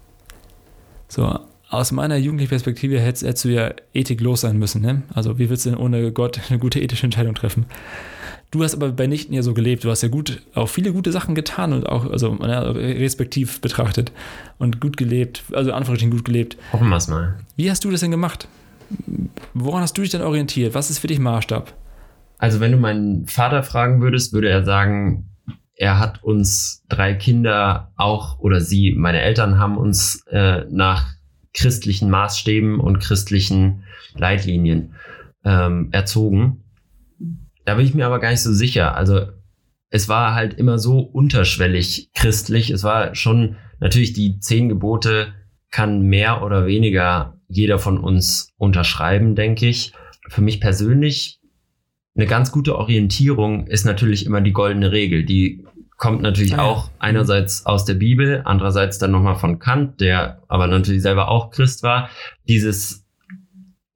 [1.07, 1.39] so,
[1.69, 4.81] aus meiner jugendlichen Perspektive hättest, hättest du ja ethiklos sein müssen.
[4.81, 5.03] Ne?
[5.13, 7.65] Also, wie willst du denn ohne Gott eine gute ethische Entscheidung treffen?
[8.51, 9.83] Du hast aber bei Nichten ja so gelebt.
[9.83, 14.11] Du hast ja gut, auch viele gute Sachen getan und auch, also ja, respektiv betrachtet
[14.59, 16.55] und gut gelebt, also Anführungsstrichen gut gelebt.
[16.71, 17.35] Hoffen wir es mal.
[17.57, 18.47] Wie hast du das denn gemacht?
[19.53, 20.73] Woran hast du dich denn orientiert?
[20.73, 21.73] Was ist für dich Maßstab?
[22.37, 25.25] Also, wenn du meinen Vater fragen würdest, würde er sagen,
[25.75, 31.13] er hat uns drei Kinder auch, oder sie, meine Eltern haben uns äh, nach
[31.53, 33.83] christlichen Maßstäben und christlichen
[34.13, 34.95] Leitlinien
[35.43, 36.63] ähm, erzogen.
[37.65, 38.95] Da bin ich mir aber gar nicht so sicher.
[38.95, 39.27] Also
[39.89, 42.69] es war halt immer so unterschwellig christlich.
[42.69, 45.33] Es war schon natürlich die zehn Gebote
[45.71, 49.93] kann mehr oder weniger jeder von uns unterschreiben, denke ich.
[50.29, 51.39] Für mich persönlich
[52.15, 55.25] eine ganz gute Orientierung ist natürlich immer die goldene Regel.
[55.25, 55.65] Die
[55.97, 60.67] kommt natürlich ah, auch einerseits aus der Bibel, andererseits dann nochmal von Kant, der aber
[60.67, 62.09] natürlich selber auch Christ war.
[62.47, 63.05] Dieses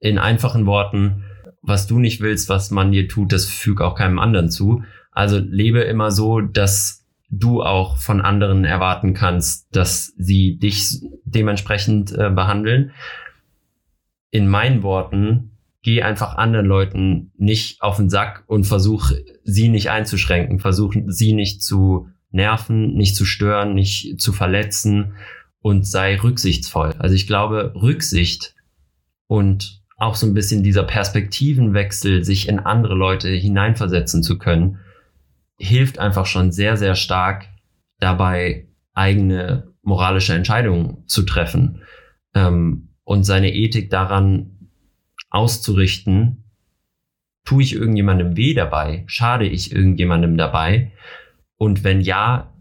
[0.00, 1.24] in einfachen Worten,
[1.62, 4.82] was du nicht willst, was man dir tut, das füg auch keinem anderen zu.
[5.12, 12.12] Also lebe immer so, dass du auch von anderen erwarten kannst, dass sie dich dementsprechend
[12.12, 12.92] äh, behandeln.
[14.30, 15.49] In meinen Worten,
[15.82, 19.12] geh einfach anderen Leuten nicht auf den Sack und versuch
[19.44, 25.14] sie nicht einzuschränken, versuch sie nicht zu nerven, nicht zu stören, nicht zu verletzen
[25.60, 26.94] und sei rücksichtsvoll.
[26.98, 28.54] Also ich glaube, Rücksicht
[29.26, 34.78] und auch so ein bisschen dieser Perspektivenwechsel, sich in andere Leute hineinversetzen zu können,
[35.58, 37.46] hilft einfach schon sehr, sehr stark
[37.98, 41.82] dabei, eigene moralische Entscheidungen zu treffen
[42.34, 44.59] ähm, und seine Ethik daran
[45.30, 46.44] auszurichten,
[47.44, 50.92] tue ich irgendjemandem weh dabei, schade ich irgendjemandem dabei?
[51.56, 52.52] Und wenn ja,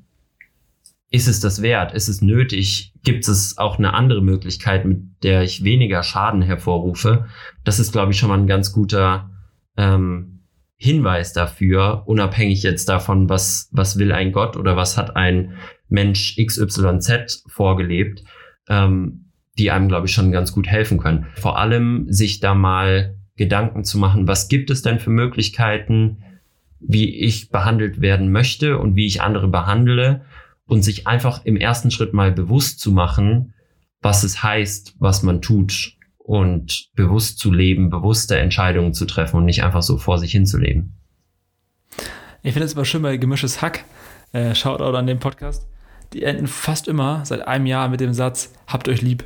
[1.11, 5.43] ist es das wert, ist es nötig, gibt es auch eine andere Möglichkeit, mit der
[5.43, 7.27] ich weniger Schaden hervorrufe,
[7.63, 9.31] das ist, glaube ich, schon mal ein ganz guter
[9.75, 10.43] ähm,
[10.75, 15.57] Hinweis dafür, unabhängig jetzt davon, was, was will ein Gott oder was hat ein
[15.89, 18.23] Mensch XYZ vorgelebt,
[18.69, 19.28] ähm,
[19.59, 21.27] die einem, glaube ich, schon ganz gut helfen können.
[21.35, 26.23] Vor allem sich da mal Gedanken zu machen, was gibt es denn für Möglichkeiten,
[26.79, 30.25] wie ich behandelt werden möchte und wie ich andere behandle
[30.65, 33.53] und sich einfach im ersten Schritt mal bewusst zu machen,
[34.01, 39.45] was es heißt, was man tut und bewusst zu leben, bewusste Entscheidungen zu treffen und
[39.45, 40.95] nicht einfach so vor sich hin zu leben.
[42.43, 43.83] Ich finde es aber schön bei Gemischtes Hack,
[44.31, 45.67] äh, Shoutout an den Podcast,
[46.13, 49.25] die enden fast immer seit einem Jahr mit dem Satz, habt euch lieb.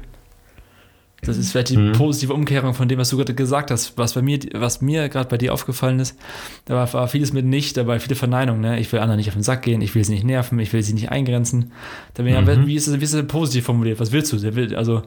[1.25, 1.93] Das ist vielleicht die mhm.
[1.93, 3.97] positive Umkehrung von dem, was du gerade gesagt hast.
[3.97, 6.17] Was bei mir, was mir gerade bei dir aufgefallen ist,
[6.65, 8.61] da war, war, vieles mit nicht dabei, viele Verneinungen.
[8.61, 8.79] Ne?
[8.79, 10.83] Ich will anderen nicht auf den Sack gehen, ich will sie nicht nerven, ich will
[10.83, 11.71] sie nicht eingrenzen.
[12.13, 12.47] Da bin mhm.
[12.47, 13.99] ja, wie ist das, wie ist das positiv formuliert?
[13.99, 14.77] Was willst du?
[14.77, 15.03] Also,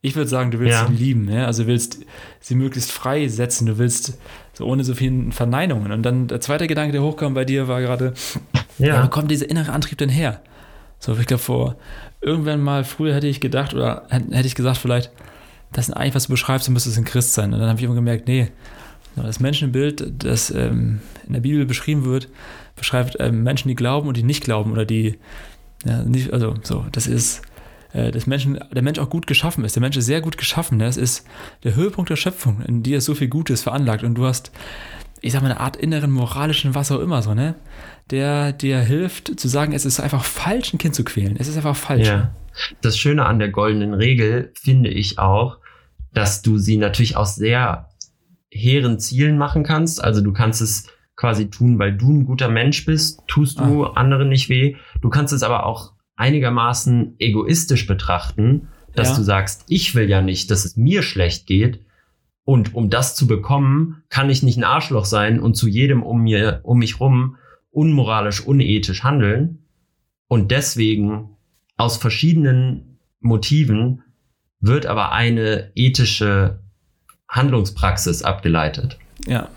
[0.00, 0.86] ich würde sagen, du willst ja.
[0.88, 1.46] sie lieben, ja?
[1.46, 2.04] also willst
[2.40, 4.18] sie möglichst frei setzen, du willst
[4.52, 5.92] so ohne so vielen Verneinungen.
[5.92, 8.12] Und dann der zweite Gedanke, der hochkam bei dir, war gerade,
[8.78, 9.04] ja.
[9.04, 10.40] wo kommt dieser innere Antrieb denn her?
[10.98, 11.76] So, ich glaube, vor
[12.20, 15.10] irgendwann mal früher hätte ich gedacht, oder hätte ich gesagt, vielleicht,
[15.72, 17.52] das ist eigentlich, was du beschreibst, du müsstest ein Christ sein.
[17.52, 18.48] Und dann habe ich immer gemerkt, nee,
[19.16, 22.28] das Menschenbild, das ähm, in der Bibel beschrieben wird,
[22.76, 25.18] beschreibt ähm, Menschen, die glauben und die nicht glauben oder die,
[25.84, 27.42] ja, nicht, also so, das ist
[27.92, 29.76] äh, des Menschen, der Mensch auch gut geschaffen ist.
[29.76, 30.78] Der Mensch ist sehr gut geschaffen.
[30.78, 30.84] Ne?
[30.84, 31.26] Das ist
[31.64, 34.50] der Höhepunkt der Schöpfung, in dir ist so viel Gutes veranlagt und du hast,
[35.20, 37.54] ich sag mal, eine Art inneren moralischen, was auch immer so, ne?
[38.10, 41.36] Der dir hilft zu sagen, es ist einfach falsch, ein Kind zu quälen.
[41.38, 42.08] Es ist einfach falsch.
[42.08, 42.34] Ja.
[42.80, 45.58] Das Schöne an der goldenen Regel finde ich auch,
[46.12, 47.88] dass du sie natürlich aus sehr
[48.50, 50.02] hehren Zielen machen kannst.
[50.02, 53.92] Also du kannst es quasi tun, weil du ein guter Mensch bist, tust du ah.
[53.94, 54.76] anderen nicht weh.
[55.00, 59.16] Du kannst es aber auch einigermaßen egoistisch betrachten, dass ja.
[59.16, 61.84] du sagst, ich will ja nicht, dass es mir schlecht geht.
[62.44, 66.22] Und um das zu bekommen, kann ich nicht ein Arschloch sein und zu jedem um
[66.22, 67.36] mir, um mich rum
[67.70, 69.64] unmoralisch, unethisch handeln.
[70.28, 71.36] Und deswegen
[71.76, 74.02] aus verschiedenen Motiven
[74.62, 76.60] wird aber eine ethische
[77.28, 78.96] Handlungspraxis abgeleitet.
[79.26, 79.48] Ja.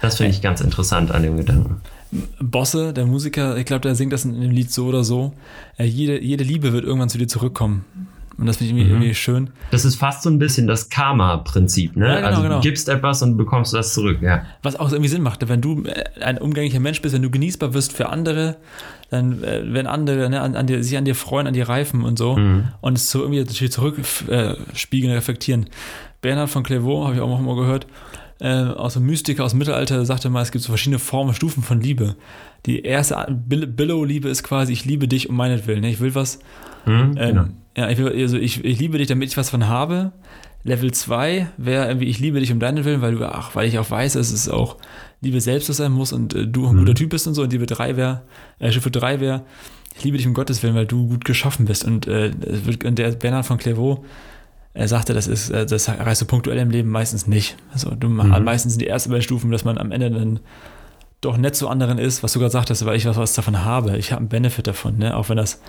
[0.00, 1.80] Das finde ich ganz interessant an dem Gedanken.
[2.40, 5.32] Bosse, der Musiker, ich glaube, der singt das in dem Lied so oder so.
[5.78, 7.84] Äh, jede, jede Liebe wird irgendwann zu dir zurückkommen.
[8.38, 9.02] Und das finde ich irgendwie, mhm.
[9.02, 9.50] irgendwie, schön.
[9.70, 12.08] Das ist fast so ein bisschen das Karma-Prinzip, ne?
[12.08, 12.60] Ja, genau, also du genau.
[12.60, 14.44] gibst etwas und bekommst das zurück, ja.
[14.62, 17.74] Was auch irgendwie Sinn macht, wenn du äh, ein umgänglicher Mensch bist, wenn du genießbar
[17.74, 18.56] wirst für andere,
[19.10, 22.04] dann äh, wenn andere ne, an, an dir, sich an dir freuen, an dir reifen
[22.04, 22.68] und so mhm.
[22.80, 25.66] und es so irgendwie natürlich zurückspiegeln, äh, reflektieren.
[26.22, 27.86] Bernhard von Clairvaux, habe ich auch mal gehört,
[28.40, 31.62] äh, aus dem Mystiker aus dem Mittelalter sagte mal, es gibt so verschiedene Formen, Stufen
[31.62, 32.16] von Liebe.
[32.66, 35.80] Die erste Billow-Liebe ist quasi, ich liebe dich um meinetwillen.
[35.80, 35.90] Ne?
[35.90, 36.40] Ich will was.
[36.86, 37.44] Mhm, ähm, genau.
[37.76, 40.12] Ja, ich, also ich, ich liebe dich, damit ich was von habe.
[40.64, 43.78] Level 2 wäre irgendwie, ich liebe dich um deinen Willen, weil du, ach, weil ich
[43.78, 44.76] auch weiß, dass es auch
[45.20, 46.78] Liebe selbst sein muss und äh, du ein mhm.
[46.80, 47.42] guter Typ bist und so.
[47.42, 48.22] Und Liebe 3 wäre,
[48.58, 49.44] äh, Stufe 3 wäre,
[49.96, 51.84] ich liebe dich um Gottes Willen, weil du gut geschaffen bist.
[51.84, 52.32] Und, äh,
[52.84, 54.04] und der Bernhard von Clairvaux
[54.74, 57.56] er sagte, das ist, äh, das erreichst du punktuell im Leben meistens nicht.
[57.72, 58.44] Also du, mhm.
[58.44, 60.40] meistens sind die ersten beiden Stufen, dass man am Ende dann
[61.20, 63.96] doch nett zu anderen ist, was du gerade sagtest, weil ich was, was davon habe.
[63.98, 65.16] Ich habe einen Benefit davon, ne?
[65.16, 65.60] auch wenn das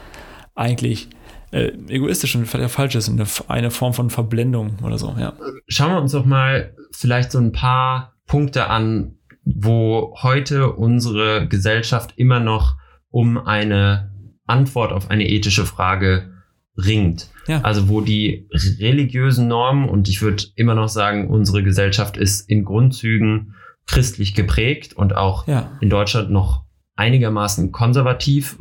[0.56, 1.10] eigentlich
[1.54, 5.16] äh, egoistisch und falsch ist, eine, eine Form von Verblendung oder so.
[5.18, 5.34] Ja.
[5.68, 12.14] Schauen wir uns doch mal vielleicht so ein paar Punkte an, wo heute unsere Gesellschaft
[12.16, 12.76] immer noch
[13.10, 14.12] um eine
[14.46, 16.32] Antwort auf eine ethische Frage
[16.78, 17.30] ringt.
[17.48, 17.62] Ja.
[17.62, 18.48] Also wo die
[18.80, 23.54] religiösen Normen, und ich würde immer noch sagen, unsere Gesellschaft ist in Grundzügen
[23.86, 25.78] christlich geprägt und auch ja.
[25.82, 26.64] in Deutschland noch
[26.96, 28.58] einigermaßen konservativ.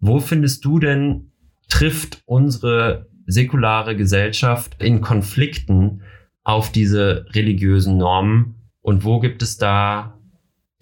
[0.00, 1.31] Wo findest du denn,
[1.72, 6.02] trifft unsere säkulare Gesellschaft in Konflikten
[6.44, 10.18] auf diese religiösen Normen und wo gibt es da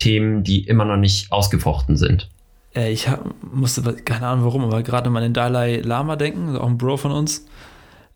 [0.00, 2.28] Themen, die immer noch nicht ausgefochten sind?
[2.74, 6.56] Äh, ich hab, musste, keine Ahnung warum, aber gerade mal an den Dalai Lama denken,
[6.56, 7.46] auch ein Bro von uns.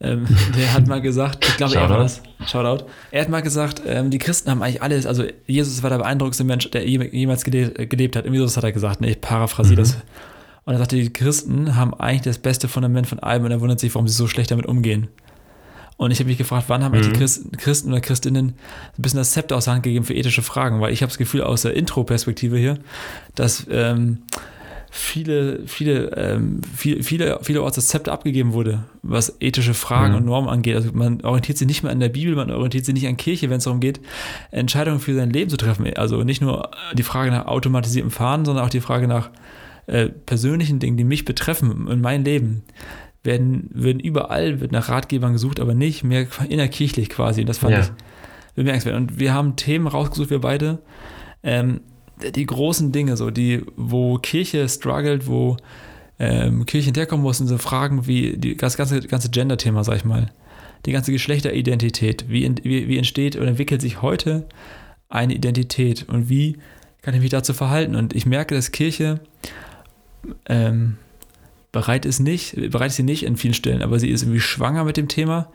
[0.01, 2.23] Ähm, der hat mal gesagt, ich glaube, er war das.
[2.45, 2.87] Shoutout.
[3.13, 6.43] Er hat mal gesagt, ähm, die Christen haben eigentlich alles, also Jesus war der beeindruckendste
[6.43, 8.25] Mensch, der jemals gelebt, gelebt hat.
[8.25, 9.85] Irgendwie so hat er gesagt, ne, ich paraphrasiere mhm.
[9.85, 9.99] das.
[10.65, 13.81] Und er sagte, die Christen haben eigentlich das beste Fundament von allem und er wundert
[13.81, 15.09] sich, warum sie so schlecht damit umgehen.
[15.97, 17.03] Und ich habe mich gefragt, wann haben mhm.
[17.03, 18.55] die Christen, Christen oder Christinnen
[18.99, 20.81] ein bisschen das Zepter aus der Hand gegeben für ethische Fragen?
[20.81, 22.79] Weil ich habe das Gefühl aus der Intro-Perspektive hier,
[23.35, 24.19] dass ähm,
[24.91, 30.19] viele, viele, ähm, viele, viele, vielerorts das Zepter abgegeben wurde, was ethische Fragen mhm.
[30.19, 30.75] und Normen angeht.
[30.75, 33.51] Also man orientiert sich nicht mehr an der Bibel, man orientiert sich nicht an Kirche,
[33.51, 34.01] wenn es darum geht,
[34.51, 35.93] Entscheidungen für sein Leben zu treffen.
[35.97, 39.31] Also nicht nur die Frage nach automatisiertem Fahren, sondern auch die Frage nach
[39.87, 42.63] äh, persönlichen Dingen, die mich betreffen in mein Leben.
[43.23, 47.41] Werden, werden überall wird nach Ratgebern gesucht, aber nicht mehr innerkirchlich quasi.
[47.41, 47.81] Und das fand ja.
[47.81, 47.91] ich
[48.55, 48.97] bemerkenswert.
[48.97, 50.81] Und wir haben Themen rausgesucht, wir beide,
[51.43, 51.81] ähm,
[52.35, 55.57] die großen Dinge, so die, wo Kirche struggelt, wo
[56.19, 60.05] ähm, Kirche hinterkommen muss, sind so Fragen wie die, das ganze, ganze Gender-Thema, sag ich
[60.05, 60.31] mal.
[60.87, 62.27] Die ganze Geschlechteridentität.
[62.29, 64.47] Wie, wie, wie entsteht oder entwickelt sich heute
[65.09, 66.59] eine Identität und wie
[67.03, 67.97] kann ich mich dazu verhalten?
[67.97, 69.21] Und ich merke, dass Kirche
[70.47, 70.97] ähm,
[71.73, 74.85] bereit ist nicht, bereit ist sie nicht in vielen Stellen, aber sie ist irgendwie schwanger
[74.85, 75.51] mit dem Thema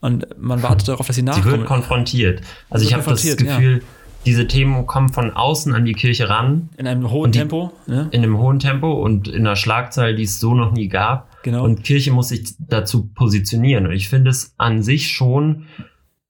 [0.00, 1.44] und man wartet darauf, dass sie nachkommt.
[1.44, 2.42] Sie wird konfrontiert.
[2.70, 3.86] Also ich habe das Gefühl, ja
[4.26, 6.68] diese Themen kommen von außen an die Kirche ran.
[6.76, 7.72] In einem hohen die, Tempo.
[7.86, 8.08] Ne?
[8.10, 11.42] In einem hohen Tempo und in einer Schlagzahl, die es so noch nie gab.
[11.44, 11.64] Genau.
[11.64, 13.86] Und Kirche muss sich dazu positionieren.
[13.86, 15.66] Und ich finde es an sich schon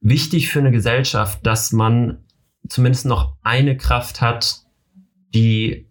[0.03, 2.19] wichtig für eine Gesellschaft, dass man
[2.69, 4.61] zumindest noch eine Kraft hat,
[5.35, 5.86] die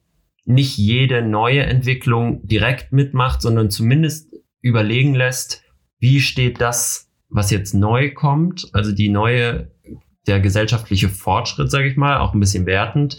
[0.45, 5.63] nicht jede neue Entwicklung direkt mitmacht, sondern zumindest überlegen lässt,
[5.99, 9.71] wie steht das, was jetzt neu kommt, also die neue
[10.27, 13.17] der gesellschaftliche Fortschritt, sage ich mal, auch ein bisschen wertend.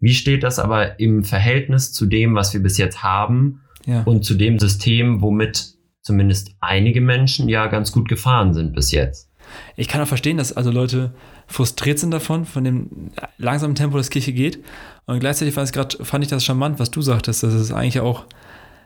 [0.00, 4.02] Wie steht das aber im Verhältnis zu dem, was wir bis jetzt haben ja.
[4.02, 9.30] und zu dem System, womit zumindest einige Menschen ja ganz gut gefahren sind bis jetzt?
[9.76, 11.14] Ich kann auch verstehen, dass also Leute
[11.46, 14.62] frustriert sind davon, von dem langsamen Tempo, das Kirche geht.
[15.08, 17.98] Und gleichzeitig fand ich, grad, fand ich das charmant, was du sagtest, dass es eigentlich
[17.98, 18.24] auch,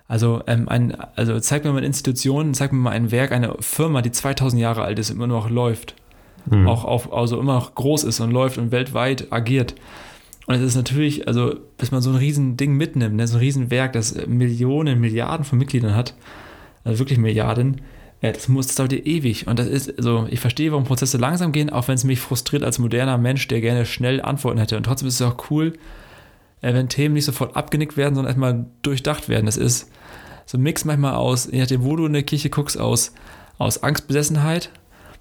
[0.08, 3.54] also, ähm, ein, also zeig mir mal eine Institution, zeig mir mal ein Werk, eine
[3.60, 5.94] Firma, die 2000 Jahre alt ist und immer noch läuft
[6.46, 6.66] mhm.
[6.66, 9.74] auch auf, also immer noch groß ist und läuft und weltweit agiert.
[10.46, 13.40] Und es ist natürlich, also bis man so ein riesen Ding mitnimmt, ne, so ein
[13.40, 16.14] Riesenwerk, das Millionen, Milliarden von Mitgliedern hat,
[16.84, 17.80] also wirklich Milliarden,
[18.20, 19.46] ja, das muss, das dauert ja ewig.
[19.46, 22.62] Und das ist, also ich verstehe, warum Prozesse langsam gehen, auch wenn es mich frustriert
[22.62, 24.76] als moderner Mensch, der gerne schnell Antworten hätte.
[24.76, 25.78] Und trotzdem ist es auch cool, äh,
[26.62, 29.46] wenn Themen nicht sofort abgenickt werden, sondern erstmal durchdacht werden.
[29.46, 29.90] Das ist
[30.46, 33.12] so ein Mix manchmal aus, je nachdem, wo du in der Kirche guckst, aus,
[33.58, 34.70] aus Angstbesessenheit,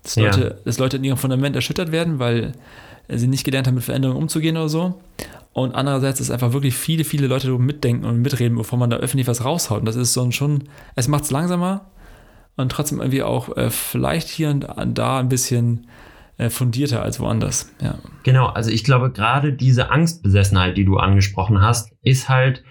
[0.04, 0.64] dass Leute, ja.
[0.66, 2.54] dass Leute in ihrem Fundament erschüttert werden, weil
[3.08, 5.00] sie nicht gelernt haben, mit Veränderungen umzugehen oder so.
[5.54, 9.28] Und andererseits ist einfach wirklich viele, viele Leute mitdenken und mitreden, bevor man da öffentlich
[9.28, 9.80] was raushaut.
[9.80, 10.64] Und das ist so ein schon,
[10.96, 11.88] es macht es langsamer
[12.56, 15.88] und trotzdem irgendwie auch äh, vielleicht hier und da ein bisschen
[16.50, 17.72] fundierter als woanders.
[17.82, 17.96] Ja.
[18.24, 22.64] Genau, also ich glaube, gerade diese Angstbesessenheit, die du angesprochen hast, ist halt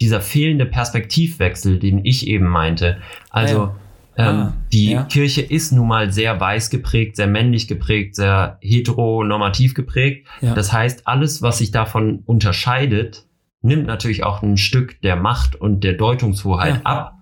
[0.00, 2.98] dieser fehlende Perspektivwechsel, den ich eben meinte.
[3.30, 3.76] Also ja.
[4.16, 5.02] Ähm, ah, die ja.
[5.04, 10.28] Kirche ist nun mal sehr weiß geprägt, sehr männlich geprägt, sehr heteronormativ geprägt.
[10.40, 13.26] Das heißt, alles, was sich davon unterscheidet,
[13.60, 17.14] nimmt natürlich auch ein Stück der Macht und der Deutungshoheit ab.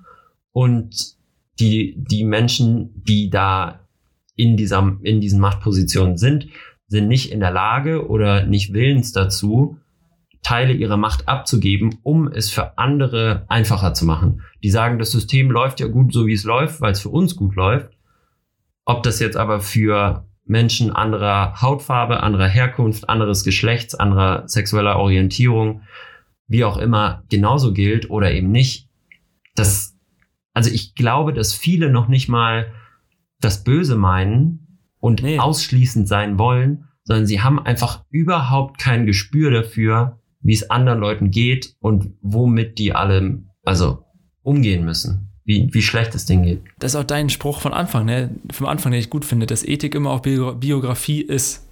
[0.50, 1.16] Und
[1.61, 3.82] die, die Menschen, die da
[4.35, 6.49] in dieser, in diesen Machtpositionen sind,
[6.87, 9.79] sind nicht in der Lage oder nicht willens dazu,
[10.42, 14.42] Teile ihrer Macht abzugeben, um es für andere einfacher zu machen.
[14.62, 17.37] Die sagen, das System läuft ja gut so, wie es läuft, weil es für uns
[17.37, 17.97] gut läuft.
[18.85, 25.83] Ob das jetzt aber für Menschen anderer Hautfarbe, anderer Herkunft, anderes Geschlechts, anderer sexueller Orientierung,
[26.49, 28.88] wie auch immer, genauso gilt oder eben nicht.
[29.55, 29.97] Das,
[30.55, 32.73] also ich glaube, dass viele noch nicht mal
[33.44, 35.38] das Böse meinen und nee.
[35.38, 41.31] ausschließend sein wollen, sondern sie haben einfach überhaupt kein Gespür dafür, wie es anderen Leuten
[41.31, 44.04] geht und womit die alle, also
[44.42, 45.29] umgehen müssen.
[45.44, 46.62] Wie, wie schlecht das Ding geht.
[46.79, 48.31] Das ist auch dein Spruch von Anfang, ne?
[48.52, 51.67] Vom Anfang, den ich gut finde, dass Ethik immer auch Biografie ist.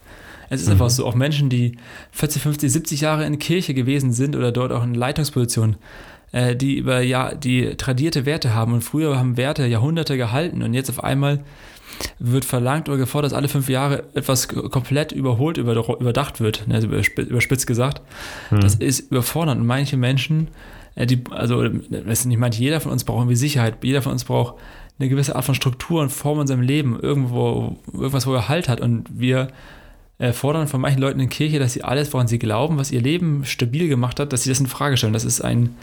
[0.49, 0.72] Es ist mhm.
[0.72, 1.76] einfach so, auch Menschen, die
[2.11, 5.76] 40, 50, 70 Jahre in Kirche gewesen sind oder dort auch in Leitungspositionen,
[6.33, 10.74] äh, die über ja, die tradierte Werte haben und früher haben Werte Jahrhunderte gehalten und
[10.74, 11.41] jetzt auf einmal
[12.18, 17.66] wird verlangt oder gefordert, dass alle fünf Jahre etwas komplett überholt, überdacht wird, also überspitzt
[17.66, 18.01] gesagt.
[18.51, 18.61] Mhm.
[18.61, 20.49] Das ist überfordernd und manche Menschen,
[20.95, 24.12] äh, die, also das ist nicht meint, jeder von uns braucht irgendwie Sicherheit, jeder von
[24.12, 24.55] uns braucht
[25.01, 28.68] eine gewisse Art von Struktur und Form in seinem Leben, irgendwo, irgendwas, wo er Halt
[28.68, 28.81] hat.
[28.81, 29.49] Und wir
[30.18, 32.93] äh, fordern von manchen Leuten in der Kirche, dass sie alles, woran sie glauben, was
[32.93, 35.14] ihr Leben stabil gemacht hat, dass sie das in Frage stellen.
[35.14, 35.74] Das ist ein,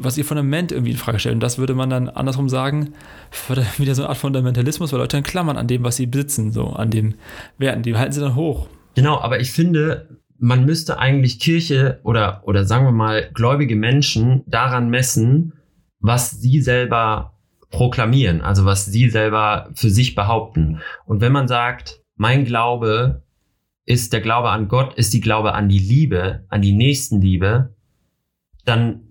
[0.00, 1.34] was ihr Fundament irgendwie in Frage stellt.
[1.34, 2.94] Und das würde man dann andersrum sagen,
[3.78, 6.68] wieder so eine Art Fundamentalismus, weil Leute dann klammern an dem, was sie besitzen, so
[6.68, 7.14] an den
[7.58, 7.82] Werten.
[7.82, 8.68] Die halten sie dann hoch.
[8.94, 10.08] Genau, aber ich finde,
[10.38, 15.52] man müsste eigentlich Kirche oder, oder sagen wir mal gläubige Menschen daran messen,
[16.00, 17.34] was sie selber
[17.70, 20.80] proklamieren, also was sie selber für sich behaupten.
[21.06, 23.22] Und wenn man sagt, mein Glaube
[23.84, 27.74] ist der Glaube an Gott, ist die Glaube an die Liebe, an die Nächstenliebe,
[28.64, 29.09] dann,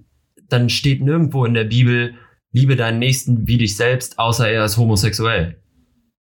[0.50, 2.16] dann steht nirgendwo in der Bibel,
[2.52, 5.62] liebe deinen Nächsten wie dich selbst, außer er ist homosexuell,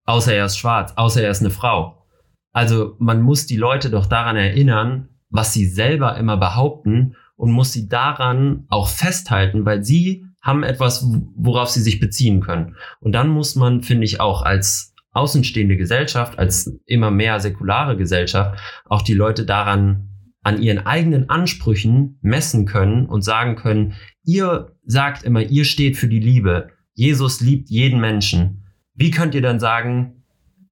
[0.04, 2.06] außer er ist schwarz, außer er ist eine Frau.
[2.52, 7.72] Also man muss die Leute doch daran erinnern, was sie selber immer behaupten und muss
[7.72, 11.06] sie daran auch festhalten, weil sie haben etwas,
[11.36, 12.76] worauf sie sich beziehen können.
[13.00, 18.58] Und dann muss man, finde ich, auch als außenstehende Gesellschaft, als immer mehr säkulare Gesellschaft,
[18.86, 20.08] auch die Leute daran
[20.42, 26.08] an ihren eigenen Ansprüchen messen können und sagen können, ihr sagt immer, ihr steht für
[26.08, 26.70] die Liebe.
[26.94, 28.64] Jesus liebt jeden Menschen.
[28.94, 30.24] Wie könnt ihr dann sagen,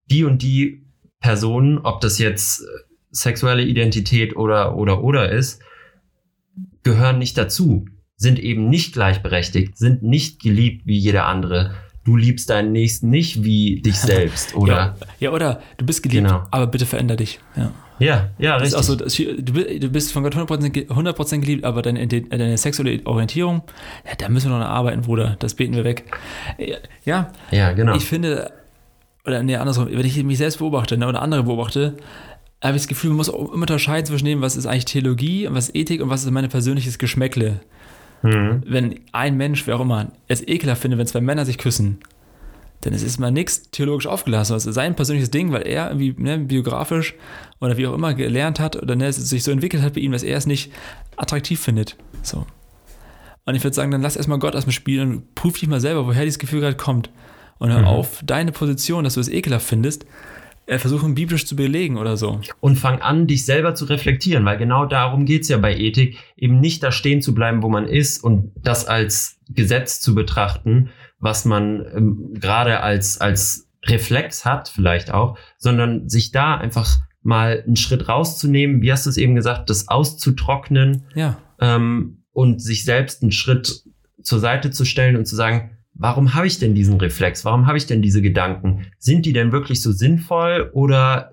[0.07, 0.87] die und die
[1.21, 2.65] Personen, ob das jetzt äh,
[3.11, 5.63] sexuelle Identität oder, oder, oder ist,
[6.83, 7.87] gehören nicht dazu,
[8.17, 11.75] sind eben nicht gleichberechtigt, sind nicht geliebt wie jeder andere
[12.07, 14.73] du liebst deinen Nächsten nicht wie dich selbst, oder?
[14.73, 16.45] ja, ja, oder du bist geliebt, genau.
[16.53, 17.41] aber bitte veränder dich.
[17.57, 18.81] Ja, ja, ja richtig.
[18.83, 23.63] So, du, bist von Gott 100%, 100 geliebt, aber deine, deine sexuelle Orientierung,
[24.07, 25.37] ja, da müssen wir noch arbeiten, Bruder.
[25.41, 26.05] Das beten wir weg.
[27.05, 27.97] Ja, ja genau.
[27.97, 28.53] Ich finde,
[29.25, 31.97] oder nee, andersrum, wenn ich mich selbst beobachte ne, oder andere beobachte,
[32.63, 35.49] habe ich das Gefühl, man muss auch immer unterscheiden zwischen dem, was ist eigentlich Theologie
[35.49, 37.61] und was ist Ethik und was ist mein persönliches Geschmäckle.
[38.27, 38.63] Mhm.
[38.67, 41.99] Wenn ein Mensch, wer auch immer, es ekelhaft findet, wenn zwei Männer sich küssen,
[42.83, 44.55] dann ist es mal nichts theologisch aufgelassen.
[44.55, 47.15] Das ist sein persönliches Ding, weil er irgendwie ne, biografisch
[47.61, 50.23] oder wie auch immer gelernt hat oder ne, sich so entwickelt hat bei ihm, dass
[50.23, 50.73] er es nicht
[51.17, 51.97] attraktiv findet.
[52.23, 52.47] So.
[53.45, 56.07] Und ich würde sagen, dann lass erstmal Gott erstmal spielen und prüf dich mal selber,
[56.07, 57.11] woher dieses Gefühl gerade kommt.
[57.59, 57.87] Und hör mhm.
[57.87, 60.05] auf, deine Position, dass du es ekelhaft findest,
[60.67, 62.41] versuchen biblisch zu belegen oder so.
[62.61, 66.59] Und fang an, dich selber zu reflektieren, weil genau darum geht's ja bei Ethik, eben
[66.61, 71.45] nicht da stehen zu bleiben, wo man ist und das als Gesetz zu betrachten, was
[71.45, 77.77] man ähm, gerade als, als Reflex hat, vielleicht auch, sondern sich da einfach mal einen
[77.77, 81.39] Schritt rauszunehmen, wie hast du es eben gesagt, das auszutrocknen ja.
[81.61, 83.85] ähm, und sich selbst einen Schritt
[84.23, 87.45] zur Seite zu stellen und zu sagen, warum habe ich denn diesen Reflex?
[87.45, 88.87] Warum habe ich denn diese Gedanken?
[88.99, 91.33] Sind die denn wirklich so sinnvoll oder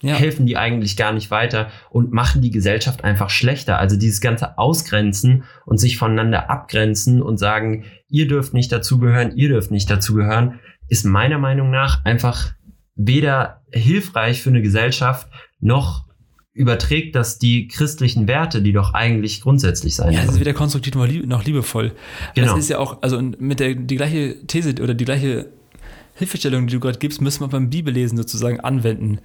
[0.00, 0.14] ja.
[0.14, 3.78] helfen die eigentlich gar nicht weiter und machen die Gesellschaft einfach schlechter?
[3.78, 9.48] Also dieses ganze Ausgrenzen und sich voneinander abgrenzen und sagen, ihr dürft nicht dazugehören, ihr
[9.48, 10.58] dürft nicht dazugehören,
[10.88, 12.52] ist meiner Meinung nach einfach
[12.94, 15.28] weder hilfreich für eine Gesellschaft
[15.60, 16.04] noch
[16.54, 20.12] überträgt das die christlichen Werte, die doch eigentlich grundsätzlich sein.
[20.12, 21.92] Ja, das ist weder konstruktiv noch liebevoll.
[22.34, 22.48] Genau.
[22.48, 25.48] Das ist ja auch, also mit der die gleiche These oder die gleiche
[26.14, 29.18] Hilfestellung, die du gerade gibst, müssen wir beim Bibellesen sozusagen anwenden.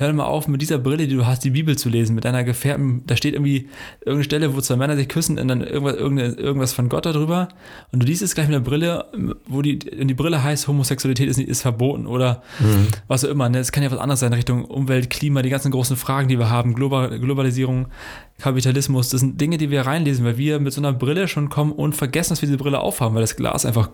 [0.00, 2.44] Hör mal auf, mit dieser Brille, die du hast, die Bibel zu lesen, mit deiner
[2.44, 3.02] Gefährten.
[3.08, 3.68] Da steht irgendwie
[3.98, 5.96] irgendeine Stelle, wo zwei Männer sich küssen und dann irgendwas,
[6.36, 7.48] irgendwas von Gott darüber.
[7.90, 9.06] Und du liest es gleich mit der Brille,
[9.48, 12.86] wo die, die Brille heißt, Homosexualität ist, ist verboten oder mhm.
[13.08, 13.48] was auch immer.
[13.48, 13.58] Ne?
[13.58, 16.48] Es kann ja was anderes sein, Richtung Umwelt, Klima, die ganzen großen Fragen, die wir
[16.48, 17.88] haben, Global, Globalisierung,
[18.38, 19.08] Kapitalismus.
[19.08, 21.96] Das sind Dinge, die wir reinlesen, weil wir mit so einer Brille schon kommen und
[21.96, 23.90] vergessen, dass wir diese Brille aufhaben, weil das Glas einfach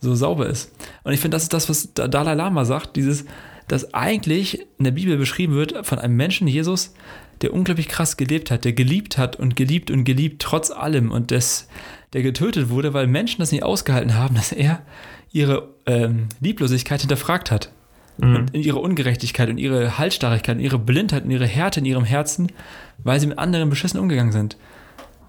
[0.00, 0.72] so sauber ist.
[1.04, 3.26] Und ich finde, das ist das, was Dalai Lama sagt, dieses,
[3.70, 6.92] dass eigentlich in der Bibel beschrieben wird von einem Menschen, Jesus,
[7.40, 11.30] der unglaublich krass gelebt hat, der geliebt hat und geliebt und geliebt trotz allem und
[11.30, 11.68] des,
[12.12, 14.82] der getötet wurde, weil Menschen das nicht ausgehalten haben, dass er
[15.30, 17.70] ihre ähm, Lieblosigkeit hinterfragt hat.
[18.18, 18.36] Mhm.
[18.36, 22.50] Und ihre Ungerechtigkeit und ihre Halsstarrigkeit und ihre Blindheit und ihre Härte in ihrem Herzen,
[22.98, 24.56] weil sie mit anderen beschissen umgegangen sind.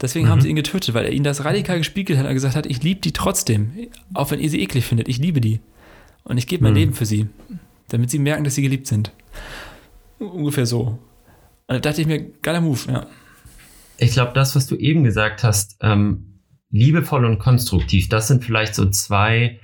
[0.01, 0.29] Deswegen mhm.
[0.31, 2.81] haben sie ihn getötet, weil er ihnen das radikal gespiegelt hat und gesagt hat, ich
[2.81, 3.71] liebe die trotzdem,
[4.15, 5.59] auch wenn ihr sie eklig findet, ich liebe die.
[6.23, 6.79] Und ich gebe mein mhm.
[6.79, 7.27] Leben für sie,
[7.91, 9.11] damit sie merken, dass sie geliebt sind.
[10.19, 10.81] Ungefähr so.
[10.81, 10.99] Und
[11.67, 13.07] da dachte ich mir, geiler Move, ja.
[13.97, 18.75] Ich glaube, das, was du eben gesagt hast, ähm, liebevoll und konstruktiv, das sind vielleicht
[18.75, 19.59] so zwei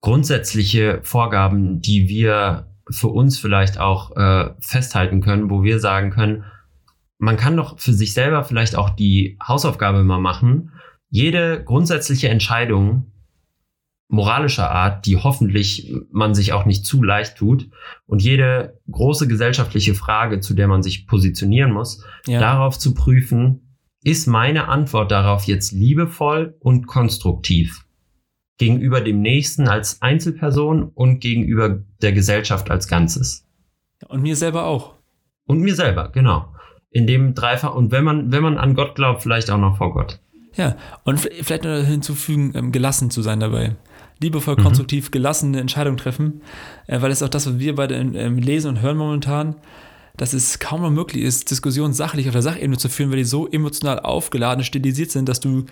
[0.00, 6.44] grundsätzliche Vorgaben, die wir für uns vielleicht auch äh, festhalten können, wo wir sagen können,
[7.18, 10.72] man kann doch für sich selber vielleicht auch die Hausaufgabe mal machen.
[11.10, 13.12] Jede grundsätzliche Entscheidung
[14.08, 17.68] moralischer Art, die hoffentlich man sich auch nicht zu leicht tut
[18.06, 22.40] und jede große gesellschaftliche Frage, zu der man sich positionieren muss, ja.
[22.40, 27.84] darauf zu prüfen, ist meine Antwort darauf jetzt liebevoll und konstruktiv?
[28.58, 33.46] gegenüber dem Nächsten als Einzelperson und gegenüber der Gesellschaft als Ganzes.
[34.08, 34.94] Und mir selber auch.
[35.46, 36.52] Und mir selber, genau.
[36.90, 39.94] In dem Dreifach, und wenn man, wenn man an Gott glaubt, vielleicht auch noch vor
[39.94, 40.20] Gott.
[40.54, 43.76] Ja, und vielleicht noch hinzufügen, ähm, gelassen zu sein dabei.
[44.20, 44.62] Liebevoll, mhm.
[44.62, 46.42] konstruktiv, gelassene Entscheidungen treffen,
[46.86, 49.56] äh, weil es auch das, was wir beide ähm, lesen und hören momentan,
[50.18, 53.24] dass es kaum noch möglich ist, Diskussionen sachlich auf der Sachebene zu führen, weil die
[53.24, 55.64] so emotional aufgeladen, stilisiert sind, dass du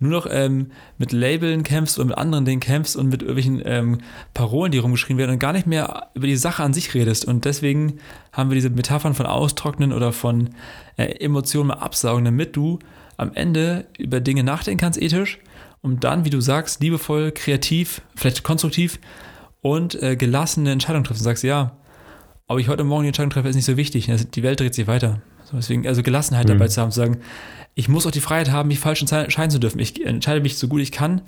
[0.00, 3.98] nur noch ähm, mit Labeln kämpfst und mit anderen Dingen kämpfst und mit irgendwelchen ähm,
[4.32, 7.26] Parolen, die rumgeschrien werden und gar nicht mehr über die Sache an sich redest.
[7.26, 7.98] Und deswegen
[8.32, 10.50] haben wir diese Metaphern von Austrocknen oder von
[10.96, 12.78] äh, Emotionen mal absaugen, damit du
[13.18, 15.38] am Ende über Dinge nachdenken kannst, ethisch,
[15.82, 18.98] um dann, wie du sagst, liebevoll, kreativ, vielleicht konstruktiv
[19.62, 21.18] und äh, gelassene Entscheidungen treffen.
[21.18, 21.76] Du sagst, ja,
[22.46, 24.10] ob ich heute Morgen die Entscheidung treffe, ist nicht so wichtig.
[24.34, 25.20] Die Welt dreht sich weiter.
[25.52, 26.52] deswegen, also Gelassenheit mhm.
[26.52, 27.20] dabei zu haben, zu sagen,
[27.74, 29.78] ich muss auch die Freiheit haben, mich falsch entscheiden zu dürfen.
[29.78, 31.22] Ich entscheide mich so gut ich kann,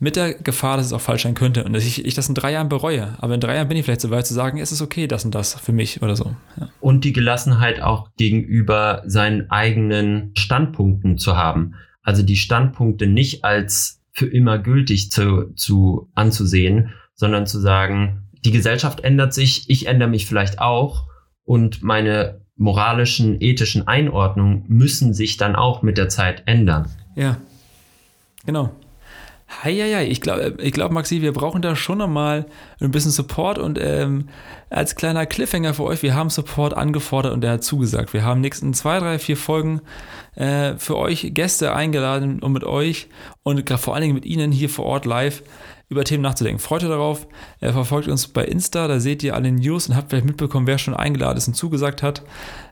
[0.00, 2.34] mit der Gefahr, dass es auch falsch sein könnte und dass ich, ich das in
[2.34, 3.14] drei Jahren bereue.
[3.18, 5.24] Aber in drei Jahren bin ich vielleicht so weit zu sagen, es ist okay, das
[5.24, 6.34] und das für mich oder so.
[6.58, 6.68] Ja.
[6.80, 11.74] Und die Gelassenheit auch gegenüber seinen eigenen Standpunkten zu haben.
[12.04, 18.52] Also die Standpunkte nicht als für immer gültig zu, zu anzusehen, sondern zu sagen, die
[18.52, 21.08] Gesellschaft ändert sich, ich ändere mich vielleicht auch
[21.44, 26.88] und meine moralischen, ethischen Einordnungen müssen sich dann auch mit der Zeit ändern.
[27.16, 27.38] Ja,
[28.46, 28.70] genau.
[29.62, 32.46] Heieiei, ich glaube, ich glaub, Maxi, wir brauchen da schon nochmal
[32.80, 34.28] ein bisschen Support und ähm,
[34.70, 38.12] als kleiner Cliffhanger für euch, wir haben Support angefordert und er hat zugesagt.
[38.12, 39.80] Wir haben nächsten zwei, drei, vier Folgen
[40.34, 43.08] äh, für euch Gäste eingeladen, um mit euch
[43.42, 45.42] und vor allen Dingen mit Ihnen hier vor Ort live
[45.88, 46.60] über Themen nachzudenken.
[46.60, 47.26] Freut euch darauf.
[47.60, 50.78] Er verfolgt uns bei Insta, da seht ihr alle News und habt vielleicht mitbekommen, wer
[50.78, 52.22] schon eingeladen ist und zugesagt hat.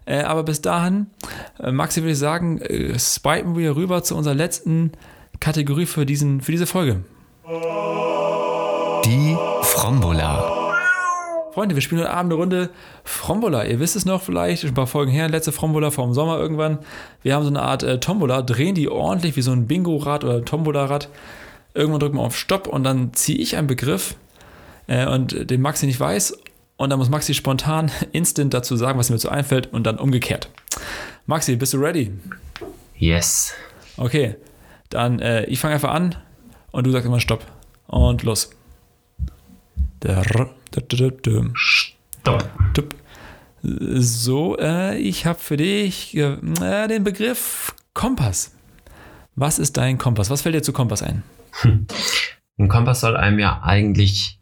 [0.06, 1.06] Äh, aber bis dahin,
[1.60, 4.92] äh, Maxi würde ich sagen, äh, swipen wir rüber zu unserer letzten
[5.42, 7.02] Kategorie für, diesen, für diese Folge.
[9.04, 10.72] Die Frombola.
[11.52, 12.70] Freunde, wir spielen heute Abend eine Runde
[13.02, 13.64] Frombola.
[13.64, 16.78] Ihr wisst es noch vielleicht, ein paar Folgen her, letzte Frombola vor Sommer irgendwann.
[17.24, 20.44] Wir haben so eine Art äh, Tombola, drehen die ordentlich wie so ein Bingo-Rad oder
[20.44, 21.08] Tombola-Rad.
[21.74, 24.14] Irgendwann drücken wir auf Stopp und dann ziehe ich einen Begriff
[24.86, 26.38] äh, und den Maxi nicht weiß.
[26.76, 30.48] Und dann muss Maxi spontan, instant dazu sagen, was mir so einfällt und dann umgekehrt.
[31.26, 32.12] Maxi, bist du ready?
[32.96, 33.54] Yes.
[33.96, 34.36] Okay,
[34.94, 36.16] dann äh, ich fange einfach an
[36.70, 37.44] und du sagst immer Stopp.
[37.86, 38.50] Und los.
[42.72, 42.94] Stopp.
[43.62, 48.56] So, äh, ich habe für dich äh, den Begriff Kompass.
[49.34, 50.30] Was ist dein Kompass?
[50.30, 51.22] Was fällt dir zu Kompass ein?
[52.58, 54.40] Ein Kompass soll einem ja eigentlich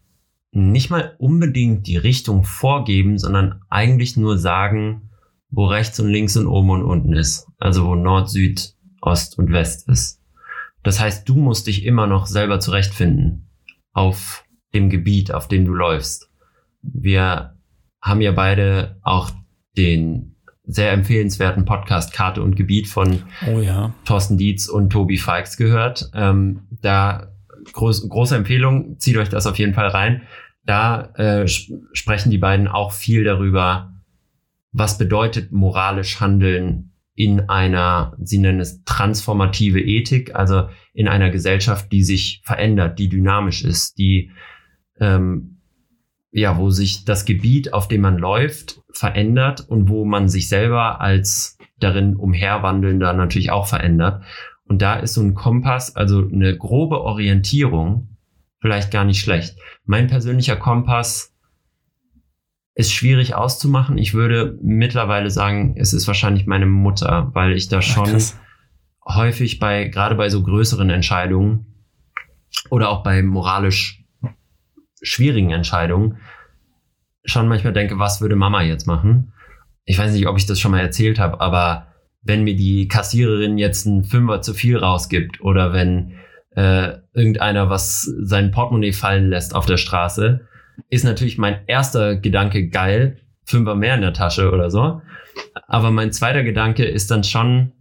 [0.53, 5.11] nicht mal unbedingt die Richtung vorgeben, sondern eigentlich nur sagen,
[5.51, 7.46] wo rechts und links und oben und unten ist.
[7.59, 10.19] Also wo Nord, Süd, Ost und West ist.
[10.83, 13.49] Das heißt, du musst dich immer noch selber zurechtfinden
[13.93, 16.31] auf dem Gebiet, auf dem du läufst.
[16.83, 17.57] Wir
[18.01, 19.31] haben ja beide auch
[19.76, 23.93] den sehr empfehlenswerten Podcast Karte und Gebiet von oh ja.
[24.05, 26.11] Thorsten Dietz und Tobi Feix gehört.
[26.14, 27.33] Ähm, da
[27.72, 30.22] groß, große Empfehlung, zieht euch das auf jeden Fall rein.
[30.64, 33.93] Da äh, sprechen die beiden auch viel darüber,
[34.72, 36.89] was bedeutet moralisch Handeln
[37.20, 43.10] in einer, sie nennen es transformative Ethik, also in einer Gesellschaft, die sich verändert, die
[43.10, 44.30] dynamisch ist, die
[44.98, 45.58] ähm,
[46.32, 51.02] ja, wo sich das Gebiet, auf dem man läuft, verändert und wo man sich selber
[51.02, 54.22] als darin umherwandelnder natürlich auch verändert.
[54.64, 58.16] Und da ist so ein Kompass, also eine grobe Orientierung,
[58.62, 59.58] vielleicht gar nicht schlecht.
[59.84, 61.30] Mein persönlicher Kompass
[62.74, 63.98] ist schwierig auszumachen.
[63.98, 69.58] Ich würde mittlerweile sagen, es ist wahrscheinlich meine Mutter, weil ich da schon Ach, häufig
[69.58, 71.66] bei, gerade bei so größeren Entscheidungen
[72.70, 74.04] oder auch bei moralisch
[75.02, 76.18] schwierigen Entscheidungen
[77.24, 79.32] schon manchmal denke, was würde Mama jetzt machen?
[79.84, 81.88] Ich weiß nicht, ob ich das schon mal erzählt habe, aber
[82.22, 86.14] wenn mir die Kassiererin jetzt einen Fünfer zu viel rausgibt oder wenn
[86.54, 90.46] äh, irgendeiner was sein Portemonnaie fallen lässt auf der Straße,
[90.89, 95.03] ist natürlich mein erster Gedanke geil, Fünfer mehr in der Tasche oder so.
[95.66, 97.72] Aber mein zweiter Gedanke ist dann schon,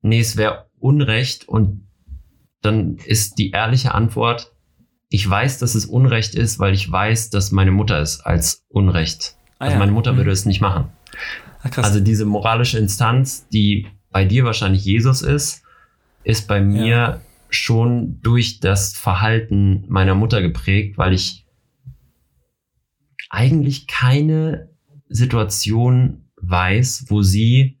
[0.00, 1.86] nee, es wäre Unrecht und
[2.62, 4.52] dann ist die ehrliche Antwort,
[5.08, 9.36] ich weiß, dass es Unrecht ist, weil ich weiß, dass meine Mutter es als Unrecht.
[9.58, 10.18] Ah, also meine Mutter mhm.
[10.18, 10.88] würde es nicht machen.
[11.62, 15.62] Ach, also diese moralische Instanz, die bei dir wahrscheinlich Jesus ist,
[16.24, 17.20] ist bei mir ja.
[17.50, 21.41] schon durch das Verhalten meiner Mutter geprägt, weil ich
[23.32, 24.68] eigentlich keine
[25.08, 27.78] Situation weiß, wo sie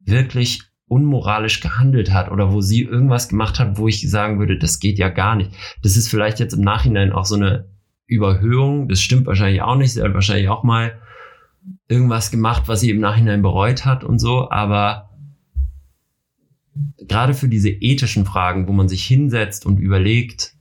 [0.00, 4.78] wirklich unmoralisch gehandelt hat oder wo sie irgendwas gemacht hat, wo ich sagen würde, das
[4.78, 5.50] geht ja gar nicht.
[5.82, 7.68] Das ist vielleicht jetzt im Nachhinein auch so eine
[8.06, 8.88] Überhöhung.
[8.88, 9.92] Das stimmt wahrscheinlich auch nicht.
[9.92, 11.00] Sie hat wahrscheinlich auch mal
[11.88, 14.50] irgendwas gemacht, was sie im Nachhinein bereut hat und so.
[14.50, 15.10] Aber
[16.98, 20.54] gerade für diese ethischen Fragen, wo man sich hinsetzt und überlegt,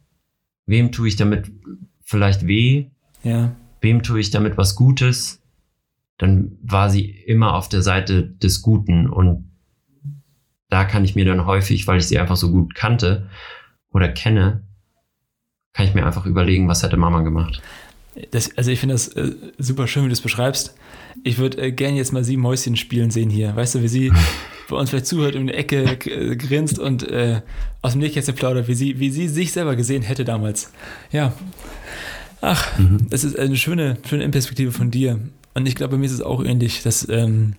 [0.65, 1.51] wem tue ich damit
[2.03, 2.89] vielleicht weh?
[3.23, 3.55] Ja.
[3.81, 5.41] Wem tue ich damit was Gutes?
[6.17, 9.51] Dann war sie immer auf der Seite des Guten und
[10.69, 13.29] da kann ich mir dann häufig, weil ich sie einfach so gut kannte
[13.91, 14.63] oder kenne,
[15.73, 17.61] kann ich mir einfach überlegen, was hätte Mama gemacht.
[18.31, 20.75] Das, also ich finde das äh, super schön, wie du es beschreibst.
[21.23, 23.55] Ich würde äh, gerne jetzt mal sie Mäuschen spielen sehen hier.
[23.55, 24.11] Weißt du, wie sie
[24.69, 27.41] bei uns vielleicht zuhört, in der Ecke äh, grinst und äh,
[27.81, 30.71] aus dem Nähkästchen plaudert, wie sie, wie sie sich selber gesehen hätte damals.
[31.11, 31.33] Ja.
[32.41, 33.07] Ach, mhm.
[33.09, 35.19] das ist eine schöne, schöne Perspektive von dir.
[35.53, 37.55] Und ich glaube, bei mir ist es auch ähnlich, dass ähm,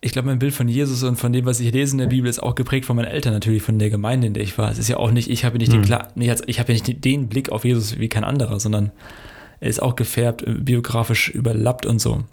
[0.00, 2.28] ich glaube, mein Bild von Jesus und von dem, was ich lese in der Bibel,
[2.28, 4.70] ist auch geprägt von meinen Eltern natürlich, von der Gemeinde, in der ich war.
[4.70, 5.82] Es ist ja auch nicht, ich habe nicht, mhm.
[5.82, 8.92] den, nee, ich habe ja nicht den Blick auf Jesus wie kein anderer, sondern
[9.58, 12.24] er ist auch gefärbt, äh, biografisch überlappt und so.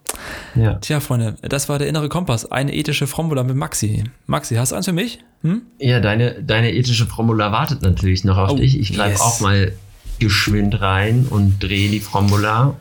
[0.55, 0.75] Ja.
[0.75, 2.51] Tja, Freunde, das war der innere Kompass.
[2.51, 4.03] Eine ethische Frombola mit Maxi.
[4.27, 5.19] Maxi, hast du eins für mich?
[5.41, 5.61] Hm?
[5.79, 8.77] Ja, deine, deine ethische Frombola wartet natürlich noch auf oh, dich.
[8.77, 9.21] Ich greife yes.
[9.21, 9.71] auch mal
[10.19, 12.75] geschwind rein und drehe die Frombola.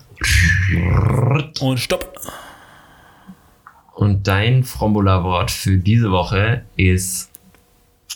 [1.60, 2.14] Und stopp.
[3.94, 7.30] Und dein Frombola-Wort für diese Woche ist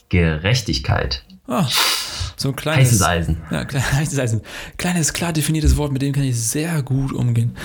[0.09, 1.25] Gerechtigkeit.
[1.47, 1.69] Ah.
[2.39, 2.89] So ein kleines.
[2.89, 3.37] Heißes Eisen.
[3.51, 4.41] Ja, heißes Eisen.
[4.77, 7.57] Kleines, klar definiertes Wort, mit dem kann ich sehr gut umgehen.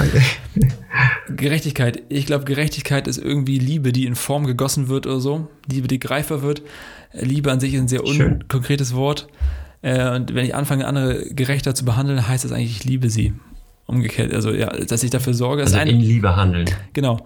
[1.36, 2.02] Gerechtigkeit.
[2.08, 5.48] Ich glaube, Gerechtigkeit ist irgendwie Liebe, die in Form gegossen wird oder so.
[5.70, 6.62] Liebe, die greifbar wird.
[7.14, 9.28] Liebe an sich ist ein sehr unkonkretes Wort.
[9.82, 13.34] Äh, und wenn ich anfange, andere gerechter zu behandeln, heißt das eigentlich, ich liebe sie.
[13.88, 14.34] Umgekehrt.
[14.34, 15.64] Also, ja, dass ich dafür sorge.
[15.64, 16.70] Also in Liebe handeln.
[16.94, 17.26] Genau.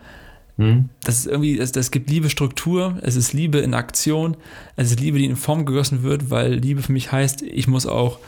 [0.57, 0.89] Hm?
[1.03, 4.37] Das ist irgendwie, es, es gibt Liebe Struktur, es ist Liebe in Aktion,
[4.77, 7.85] es ist Liebe, die in Form gegossen wird, weil Liebe für mich heißt, ich muss
[7.85, 8.19] auch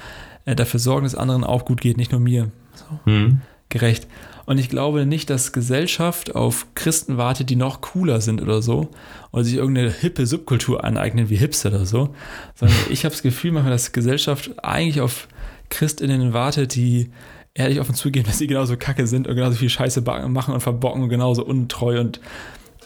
[0.45, 2.51] äh, dafür sorgen, dass anderen auch gut geht, nicht nur mir.
[2.73, 2.85] So.
[3.05, 3.41] Hm.
[3.69, 4.07] Gerecht.
[4.47, 8.87] Und ich glaube nicht, dass Gesellschaft auf Christen wartet, die noch cooler sind oder so,
[9.33, 12.15] oder sich irgendeine hippe Subkultur aneignen wie Hipster oder so,
[12.55, 15.27] sondern ich habe das Gefühl manchmal, dass Gesellschaft eigentlich auf
[15.67, 17.11] Christinnen wartet, die
[17.55, 21.03] ehrlich offen zugeben, dass sie genauso kacke sind und genauso viel Scheiße machen und verbocken
[21.03, 22.21] und genauso untreu und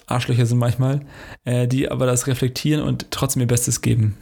[0.08, 1.02] Arschlöcher sind manchmal,
[1.46, 4.18] äh, die aber das reflektieren und trotzdem ihr Bestes geben.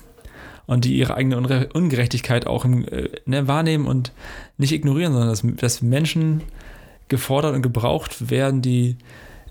[0.66, 4.12] Und die ihre eigene Ungerechtigkeit auch im, äh, ne, wahrnehmen und
[4.58, 6.42] nicht ignorieren, sondern dass, dass Menschen
[7.10, 8.98] gefordert und gebraucht werden, die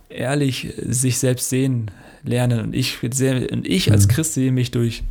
[0.08, 1.90] ehrlich sich selbst sehen
[2.22, 2.60] lernen.
[2.60, 4.10] Und ich, sehr, und ich als mhm.
[4.10, 5.02] Christ sehe mich durch,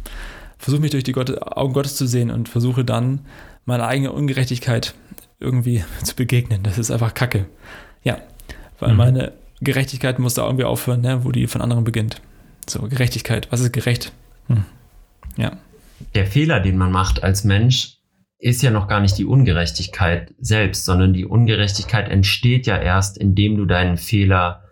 [0.58, 3.22] versuche mich durch die Gott, Augen Gottes zu sehen und versuche dann
[3.66, 4.96] meine eigene Ungerechtigkeit
[5.40, 6.64] irgendwie zu begegnen.
[6.64, 7.46] Das ist einfach Kacke.
[8.04, 8.18] Ja,
[8.80, 8.98] weil mhm.
[8.98, 12.22] meine Gerechtigkeit muss da irgendwie aufhören, ne, wo die von anderen beginnt.
[12.70, 13.48] So, Gerechtigkeit.
[13.50, 14.12] Was ist gerecht?
[14.48, 14.66] Hm.
[15.38, 15.58] Ja.
[16.16, 17.97] Der Fehler, den man macht als Mensch,
[18.40, 23.58] ist ja noch gar nicht die Ungerechtigkeit selbst, sondern die Ungerechtigkeit entsteht ja erst, indem
[23.58, 24.64] du deinen Fehler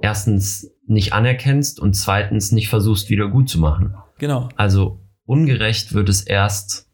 [0.00, 3.94] erstens nicht anerkennst und zweitens nicht versuchst, wieder gut zu machen.
[4.18, 4.48] Genau.
[4.56, 6.88] Also ungerecht wird es erst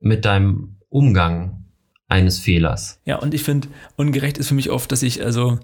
[0.00, 1.57] mit deinem Umgang
[2.08, 3.00] eines Fehlers.
[3.04, 5.58] Ja, und ich finde, ungerecht ist für mich oft, dass ich, also,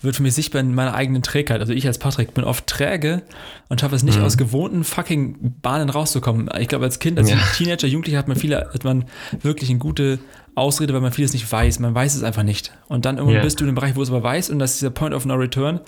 [0.00, 1.60] wird für mich sichtbar in meiner eigenen Trägheit.
[1.60, 3.22] Also ich als Patrick bin oft träge
[3.68, 4.24] und schaffe es nicht, mhm.
[4.24, 6.48] aus gewohnten fucking Bahnen rauszukommen.
[6.58, 7.36] Ich glaube, als Kind, als ja.
[7.54, 9.04] Teenager, Jugendlicher hat man viele, hat man
[9.42, 10.18] wirklich eine gute
[10.54, 11.80] Ausrede, weil man vieles nicht weiß.
[11.80, 12.72] Man weiß es einfach nicht.
[12.88, 13.42] Und dann irgendwann ja.
[13.42, 15.26] bist du in einem Bereich, wo es aber weiß und das ist dieser Point of
[15.26, 15.80] No Return,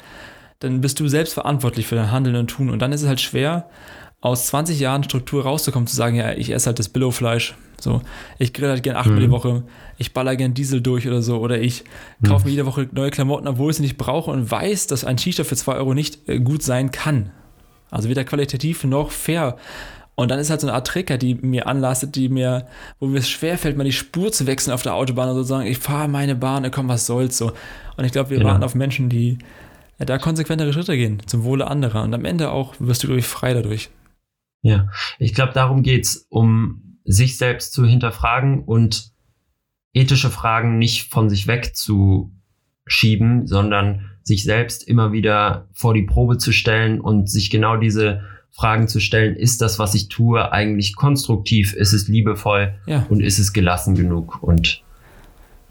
[0.58, 2.68] dann bist du selbst verantwortlich für dein Handeln und Tun.
[2.68, 3.66] Und dann ist es halt schwer,
[4.22, 7.54] aus 20 Jahren Struktur rauszukommen, zu sagen, ja, ich esse halt das Billow-Fleisch.
[7.78, 8.00] So,
[8.38, 9.22] ich grill halt gern achtmal mhm.
[9.22, 9.64] die Woche,
[9.98, 11.82] ich baller gern Diesel durch oder so, oder ich
[12.24, 12.44] kaufe mhm.
[12.44, 15.44] mir jede Woche neue Klamotten, obwohl ich sie nicht brauche und weiß, dass ein T-Shirt
[15.44, 17.32] für 2 Euro nicht äh, gut sein kann.
[17.90, 19.56] Also weder qualitativ noch fair.
[20.14, 22.68] Und dann ist halt so eine Art Trecker, die mir anlastet, die mir,
[23.00, 25.66] wo mir es schwerfällt, mal die Spur zu wechseln auf der Autobahn und so sagen,
[25.66, 27.52] ich fahre meine Bahn, komm, was soll's so.
[27.96, 28.50] Und ich glaube, wir genau.
[28.50, 29.38] warten auf Menschen, die
[29.98, 32.04] ja, da konsequentere Schritte gehen, zum Wohle anderer.
[32.04, 33.90] Und am Ende auch wirst du, glaube ich, frei dadurch.
[34.62, 34.88] Ja,
[35.18, 39.12] ich glaube, darum geht's, um sich selbst zu hinterfragen und
[39.92, 46.52] ethische Fragen nicht von sich wegzuschieben, sondern sich selbst immer wieder vor die Probe zu
[46.52, 51.72] stellen und sich genau diese Fragen zu stellen, ist das, was ich tue, eigentlich konstruktiv,
[51.72, 53.06] ist es liebevoll ja.
[53.08, 54.42] und ist es gelassen genug?
[54.42, 54.82] Und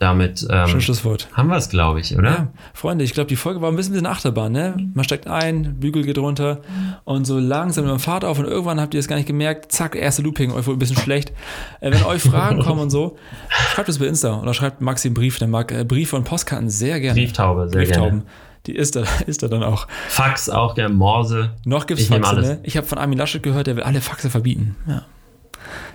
[0.02, 1.28] damit ähm, Schlusswort.
[1.32, 2.30] haben wir es, glaube ich, oder?
[2.30, 4.50] Ja, Freunde, ich glaube, die Folge war ein bisschen, ein bisschen Achterbahn.
[4.50, 4.74] Ne?
[4.94, 6.60] Man steckt ein, Bügel geht runter
[7.04, 9.70] und so langsam nimmt man Fahrt auf und irgendwann habt ihr es gar nicht gemerkt,
[9.70, 11.32] zack, erste Looping, euch wohl ein bisschen schlecht.
[11.80, 13.16] Äh, wenn euch Fragen kommen und so,
[13.48, 16.68] schreibt es bei Insta oder schreibt Maxi einen Brief, der mag äh, Briefe und Postkarten
[16.68, 17.20] sehr gerne.
[17.20, 18.10] Brieftaube, sehr Brieftauben.
[18.10, 18.22] gerne.
[18.66, 19.86] Die ist da, ist da dann auch.
[20.08, 21.50] Fax auch, der Morse.
[21.64, 22.60] Noch gibt's Ich nehm Faxe, ne?
[22.62, 24.76] Ich habe von Armin Laschet gehört, der will alle Faxe verbieten.
[24.86, 25.02] Ja.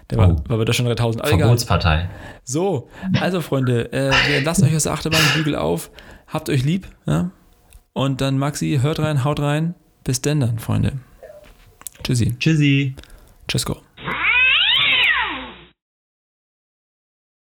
[0.10, 0.36] Der war, Oh.
[0.47, 1.22] war bei der schon 3000.
[1.22, 1.47] Aber egal.
[1.47, 2.10] Verbotspartei.
[2.43, 2.88] So,
[3.20, 5.91] also Freunde, äh, wir lassen euch aus der Achterbahnbügel auf.
[6.28, 6.88] Habt euch lieb.
[7.05, 7.32] Ja?
[7.93, 9.76] Und dann Maxi, hört rein, haut rein.
[10.03, 10.93] Bis denn dann, Freunde.
[12.03, 12.38] Tschüssi.
[12.39, 12.95] Tschüssi.
[13.47, 13.78] Tschüss, go.